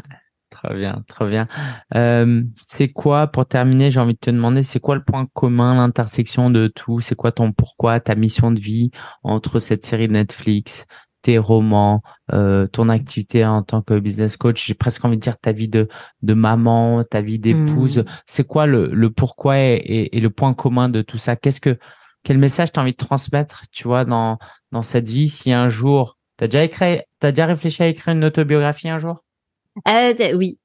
[0.50, 1.48] très bien, très bien.
[1.96, 5.74] Euh, c'est quoi, pour terminer, j'ai envie de te demander, c'est quoi le point commun,
[5.74, 7.00] l'intersection de tout?
[7.00, 8.90] C'est quoi ton pourquoi, ta mission de vie
[9.24, 10.86] entre cette série de Netflix,
[11.22, 15.38] tes romans, euh, ton activité en tant que business coach, j'ai presque envie de dire
[15.38, 15.88] ta vie de,
[16.22, 17.98] de maman, ta vie d'épouse.
[17.98, 18.04] Hmm.
[18.26, 21.36] C'est quoi le, le pourquoi et, et, le point commun de tout ça?
[21.36, 21.78] Qu'est-ce que
[22.24, 24.38] quel message tu as envie de transmettre, tu vois, dans
[24.70, 28.24] dans cette vie Si un jour, t'as déjà écrit, t'as déjà réfléchi à écrire une
[28.24, 29.24] autobiographie un jour?
[29.88, 30.58] Euh, Oui.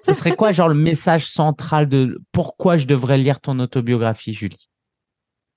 [0.00, 4.68] Ce serait quoi, genre le message central de pourquoi je devrais lire ton autobiographie, Julie?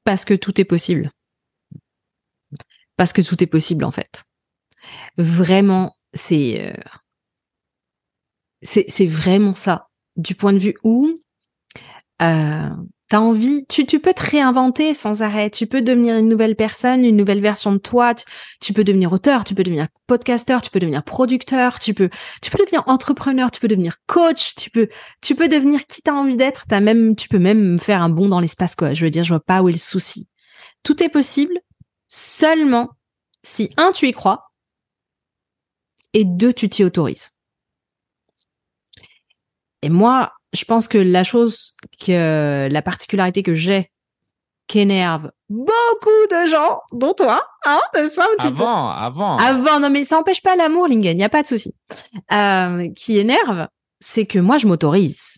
[0.04, 1.12] Parce que tout est possible
[2.98, 4.26] parce que tout est possible en fait.
[5.18, 6.74] Vraiment, c'est euh,
[8.64, 9.88] c'est vraiment ça.
[10.16, 11.20] Du point de vue où
[12.22, 12.70] euh,
[13.10, 15.50] t'as envie, tu, tu peux te réinventer sans arrêt.
[15.52, 18.16] Tu peux devenir une nouvelle personne, une nouvelle version de toi.
[18.60, 22.10] Tu, peux devenir auteur, tu peux devenir podcasteur, tu peux devenir producteur, tu peux,
[22.42, 24.90] tu peux devenir entrepreneur, tu peux devenir coach, tu peux,
[25.22, 26.66] tu peux devenir qui t'as envie d'être.
[26.68, 28.94] T'as même, tu peux même faire un bond dans l'espace quoi.
[28.94, 30.28] Je veux dire, je vois pas où est le souci.
[30.84, 31.60] Tout est possible
[32.08, 32.90] seulement
[33.44, 34.52] si un, tu y crois,
[36.14, 37.32] et deux, tu t'y autorises.
[39.82, 43.92] Et moi, je pense que la chose que la particularité que j'ai
[44.68, 49.00] qui énerve beaucoup de gens, dont toi, hein, n'est-ce pas un petit Avant, peu?
[49.00, 49.38] Avant.
[49.38, 51.74] Avant, non mais ça empêche pas l'amour, Lingen, il n'y a pas de souci.
[52.34, 53.68] Euh, qui énerve,
[54.02, 55.38] c'est que moi je m'autorise.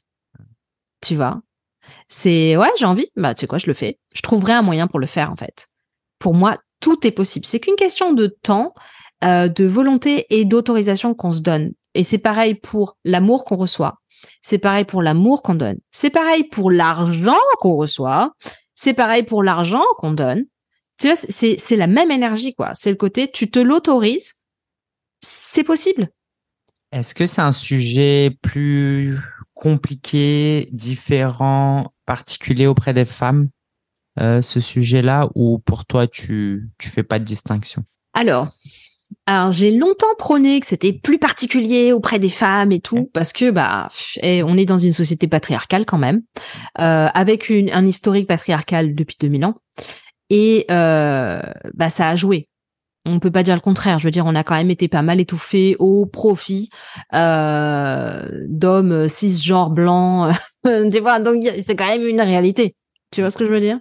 [1.02, 1.42] Tu vois?
[2.08, 4.00] C'est ouais, j'ai envie, bah tu sais quoi, je le fais.
[4.16, 5.68] Je trouverai un moyen pour le faire en fait.
[6.18, 7.46] Pour moi, tout est possible.
[7.46, 8.74] C'est qu'une question de temps,
[9.24, 11.74] euh, de volonté et d'autorisation qu'on se donne.
[11.94, 14.00] Et c'est pareil pour l'amour qu'on reçoit.
[14.42, 15.78] C'est pareil pour l'amour qu'on donne.
[15.92, 18.34] C'est pareil pour l'argent qu'on reçoit.
[18.76, 20.46] C'est pareil pour l'argent qu'on donne.
[21.00, 22.72] Tu vois, c'est, c'est la même énergie, quoi.
[22.76, 24.34] C'est le côté, tu te l'autorises.
[25.22, 26.10] C'est possible.
[26.92, 29.18] Est-ce que c'est un sujet plus
[29.54, 33.50] compliqué, différent, particulier auprès des femmes,
[34.20, 37.84] euh, ce sujet-là, ou pour toi, tu, tu fais pas de distinction?
[38.14, 38.48] Alors,
[39.26, 43.52] alors j'ai longtemps prôné que c'était plus particulier auprès des femmes et tout parce que
[43.52, 43.88] bah
[44.22, 46.22] eh, on est dans une société patriarcale quand même
[46.80, 49.56] euh, avec une, un historique patriarcal depuis 2000 ans
[50.30, 51.42] et euh,
[51.74, 52.48] bah ça a joué.
[53.06, 53.98] On peut pas dire le contraire.
[53.98, 56.70] Je veux dire, on a quand même été pas mal étouffé au profit
[57.14, 60.36] euh, d'hommes cisgenres blancs.
[60.64, 62.76] tu vois, donc c'est quand même une réalité.
[63.12, 63.80] Tu vois ce que je veux dire?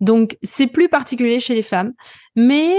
[0.00, 1.92] Donc c'est plus particulier chez les femmes,
[2.34, 2.74] mais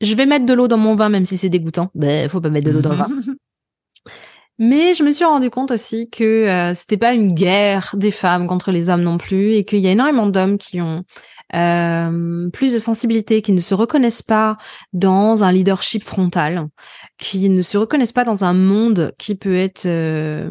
[0.00, 1.90] je vais mettre de l'eau dans mon vin, même si c'est dégoûtant.
[1.94, 3.08] Ben, faut pas mettre de l'eau dans le vin.
[4.60, 8.48] Mais je me suis rendu compte aussi que euh, c'était pas une guerre des femmes
[8.48, 11.04] contre les hommes non plus, et qu'il y a énormément d'hommes qui ont
[11.54, 14.56] euh, plus de sensibilité, qui ne se reconnaissent pas
[14.92, 16.66] dans un leadership frontal,
[17.18, 20.50] qui ne se reconnaissent pas dans un monde qui peut être euh,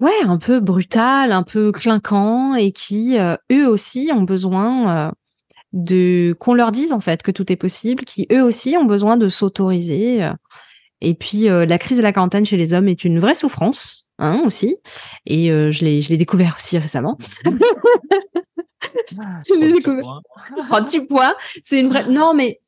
[0.00, 5.12] ouais un peu brutal, un peu clinquant, et qui euh, eux aussi ont besoin
[5.72, 9.16] de qu'on leur dise en fait que tout est possible, qui eux aussi ont besoin
[9.16, 10.30] de s'autoriser.
[11.04, 14.08] Et puis euh, la crise de la quarantaine chez les hommes est une vraie souffrance,
[14.18, 14.76] hein aussi.
[15.26, 17.18] Et euh, je l'ai je l'ai découvert aussi récemment.
[19.46, 20.20] Je l'ai découvert.
[20.70, 21.34] Un petit point.
[21.62, 22.06] C'est une vraie.
[22.06, 22.60] Non mais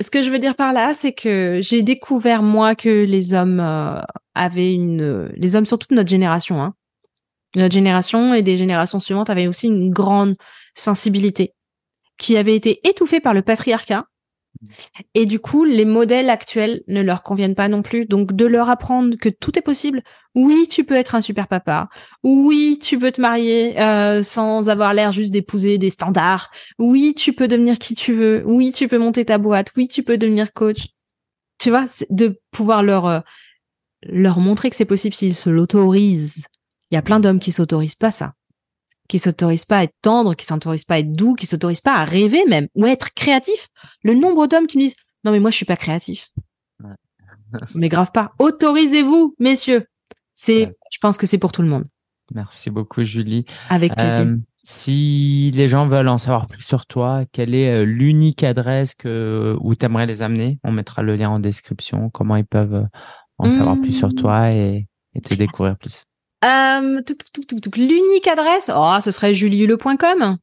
[0.00, 3.60] ce que je veux dire par là, c'est que j'ai découvert moi que les hommes
[3.60, 4.00] euh,
[4.34, 6.74] avaient une, les hommes surtout de notre génération, hein,
[7.56, 10.34] notre génération et des générations suivantes avaient aussi une grande
[10.74, 11.54] sensibilité
[12.18, 14.06] qui avait été étouffée par le patriarcat.
[15.14, 18.06] Et du coup, les modèles actuels ne leur conviennent pas non plus.
[18.06, 20.02] Donc, de leur apprendre que tout est possible.
[20.34, 21.88] Oui, tu peux être un super papa.
[22.22, 26.50] Oui, tu peux te marier euh, sans avoir l'air juste d'épouser des standards.
[26.78, 28.42] Oui, tu peux devenir qui tu veux.
[28.46, 29.72] Oui, tu peux monter ta boîte.
[29.76, 30.88] Oui, tu peux devenir coach.
[31.58, 33.20] Tu vois, de pouvoir leur euh,
[34.02, 36.46] leur montrer que c'est possible s'ils se l'autorisent.
[36.90, 38.34] Il y a plein d'hommes qui s'autorisent pas ça
[39.08, 41.94] qui s'autorisent pas à être tendres, qui s'autorisent pas à être doux, qui s'autorisent pas
[41.94, 43.68] à rêver même ou à être créatif.
[44.02, 46.30] Le nombre d'hommes qui me disent non mais moi je suis pas créatif.
[47.74, 48.32] mais grave pas.
[48.38, 49.86] Autorisez-vous, messieurs.
[50.34, 51.84] C'est, je pense que c'est pour tout le monde.
[52.34, 53.44] Merci beaucoup, Julie.
[53.68, 54.22] Avec plaisir.
[54.22, 58.94] Euh, si les gens veulent en savoir plus sur toi, quelle est euh, l'unique adresse
[58.94, 60.58] que, où tu aimerais les amener?
[60.64, 62.86] On mettra le lien en description, comment ils peuvent euh,
[63.38, 64.14] en savoir plus sur mmh.
[64.14, 66.04] toi et, et te découvrir plus.
[66.44, 67.00] Euh,
[67.76, 70.38] L'unique adresse, oh, ce serait juliele.com.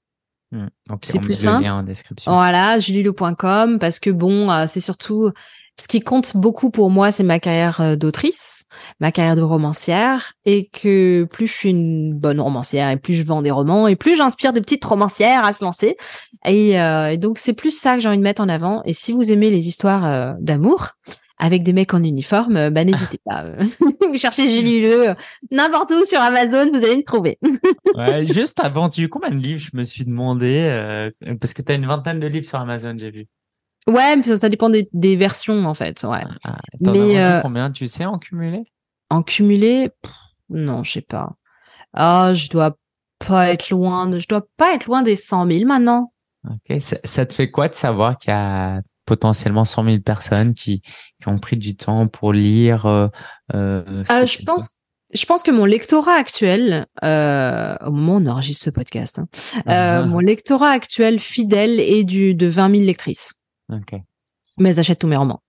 [0.52, 0.68] Hmm,
[1.02, 1.66] c'est plus simple.
[1.68, 2.34] en description.
[2.34, 5.32] Voilà, juliele.com parce que bon, euh, c'est surtout
[5.80, 8.66] ce qui compte beaucoup pour moi, c'est ma carrière euh, d'autrice,
[9.00, 13.24] ma carrière de romancière, et que plus je suis une bonne romancière, et plus je
[13.24, 15.96] vends des romans, et plus j'inspire des petites romancières à se lancer.
[16.46, 18.82] Et, euh, donc c'est plus ça que j'ai envie de mettre en avant.
[18.84, 20.90] Et si vous aimez les histoires d'amour,
[21.42, 23.44] avec des mecs en uniforme, euh, bah n'hésitez pas.
[23.46, 23.66] Euh.
[23.80, 25.14] vous cherchez Julie Huleux euh,
[25.50, 27.40] n'importe où sur Amazon, vous allez me trouver.
[27.96, 31.10] ouais, juste avant, tu combien de livres Je me suis demandé
[31.42, 33.28] parce que tu as une vingtaine de livres sur Amazon, j'ai vu.
[33.88, 36.04] Ouais, mais ça, dépend des, versions en fait.
[36.04, 36.24] Ouais.
[36.44, 38.64] Ah, mais combien Tu sais en cumulé?
[39.10, 39.90] En cumulé,
[40.50, 41.34] non, je sais pas.
[41.94, 42.78] Ah, je dois
[43.28, 44.06] pas être loin.
[44.06, 46.14] De, je dois pas être loin des 100 000 maintenant.
[46.48, 50.54] Ok, ça, ça te fait quoi de savoir qu'il y a potentiellement 100 000 personnes
[50.54, 50.82] qui,
[51.22, 53.08] qui ont pris du temps pour lire euh,
[53.54, 54.82] euh, euh Je pense
[55.14, 59.28] je pense que mon lectorat actuel, euh, au moment où on enregistre ce podcast, hein,
[59.68, 63.34] euh, mon lectorat actuel fidèle est du de 20 000 lectrices.
[63.70, 64.04] Okay.
[64.58, 65.42] Mais elles achètent tous mes romans.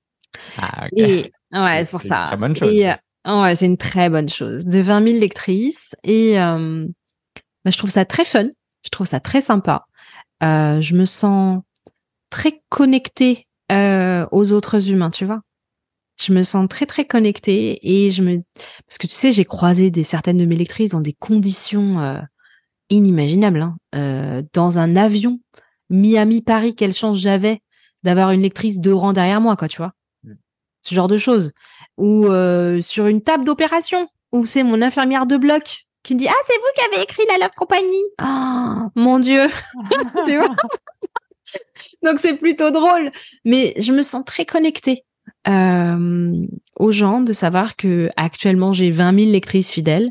[0.58, 1.32] Ah, okay.
[1.52, 2.24] Et ouais, c'est pour ça.
[2.26, 2.74] Très bonne chose.
[2.74, 2.88] Et,
[3.24, 4.66] ouais, c'est une très bonne chose.
[4.66, 8.48] De 20 000 lectrices et bah, je trouve ça très fun.
[8.84, 9.86] Je trouve ça très sympa.
[10.40, 11.60] Je me sens
[12.30, 15.40] très connectée aux autres humains, tu vois.
[16.22, 18.42] Je me sens très très connectée et je me
[18.86, 22.20] parce que tu sais j'ai croisé des certaines de mes lectrices dans des conditions euh,
[22.90, 23.76] inimaginables, hein.
[23.94, 25.40] euh, dans un avion
[25.90, 27.60] Miami Paris quelle chance j'avais
[28.02, 29.92] d'avoir une lectrice deux rangs derrière moi quoi tu vois,
[30.24, 30.34] mm.
[30.82, 31.52] ce genre de choses
[31.98, 32.26] ou
[32.80, 36.56] sur une table d'opération ou c'est mon infirmière de bloc qui me dit ah c'est
[36.56, 38.02] vous qui avez écrit la Love Company.
[38.20, 39.46] Oh, mon dieu.
[40.26, 40.54] tu vois?
[42.02, 43.12] Donc c'est plutôt drôle,
[43.44, 45.04] mais je me sens très connectée
[45.48, 50.10] euh, aux gens de savoir que actuellement j'ai 20 000 lectrices fidèles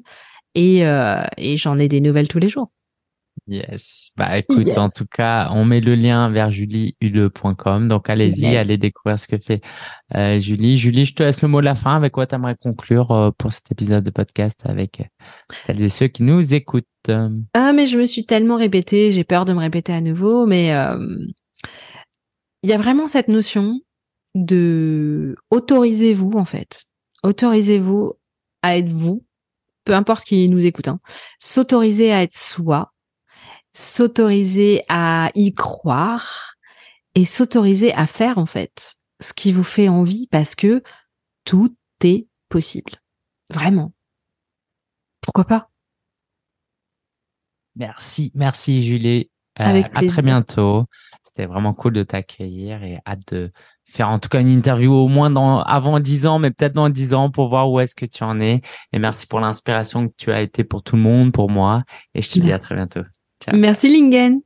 [0.55, 2.71] et, euh, et j'en ai des nouvelles tous les jours.
[3.47, 4.11] Yes.
[4.17, 7.87] Bah écoute, en tout cas, on met le lien vers juliehule.com.
[7.87, 9.61] Donc allez-y, allez découvrir ce que fait
[10.15, 10.77] euh, Julie.
[10.77, 11.95] Julie, je te laisse le mot de la fin.
[11.95, 15.09] Avec quoi tu aimerais conclure euh, pour cet épisode de podcast avec
[15.49, 16.85] celles et ceux qui nous écoutent?
[17.53, 20.67] Ah mais je me suis tellement répétée, j'ai peur de me répéter à nouveau, mais
[22.63, 23.79] il y a vraiment cette notion
[24.35, 26.85] de autorisez-vous en fait.
[27.23, 28.13] Autorisez-vous
[28.61, 29.25] à être vous,
[29.83, 30.87] peu importe qui nous écoute.
[30.87, 30.99] Hein.
[31.39, 32.93] S'autoriser à être soi,
[33.73, 36.55] s'autoriser à y croire
[37.15, 40.81] et s'autoriser à faire en fait ce qui vous fait envie parce que
[41.43, 42.93] tout est possible.
[43.49, 43.93] Vraiment.
[45.21, 45.69] Pourquoi pas?
[47.75, 49.29] Merci, merci Julie.
[49.59, 50.85] Euh, à très bientôt.
[51.23, 53.51] C'était vraiment cool de t'accueillir et hâte de
[53.91, 56.89] faire en tout cas une interview au moins dans avant 10 ans, mais peut-être dans
[56.89, 58.61] 10 ans pour voir où est-ce que tu en es.
[58.93, 61.83] Et merci pour l'inspiration que tu as été pour tout le monde, pour moi.
[62.15, 63.01] Et je te dis à très bientôt.
[63.43, 63.55] Ciao.
[63.57, 64.41] Merci Lingen.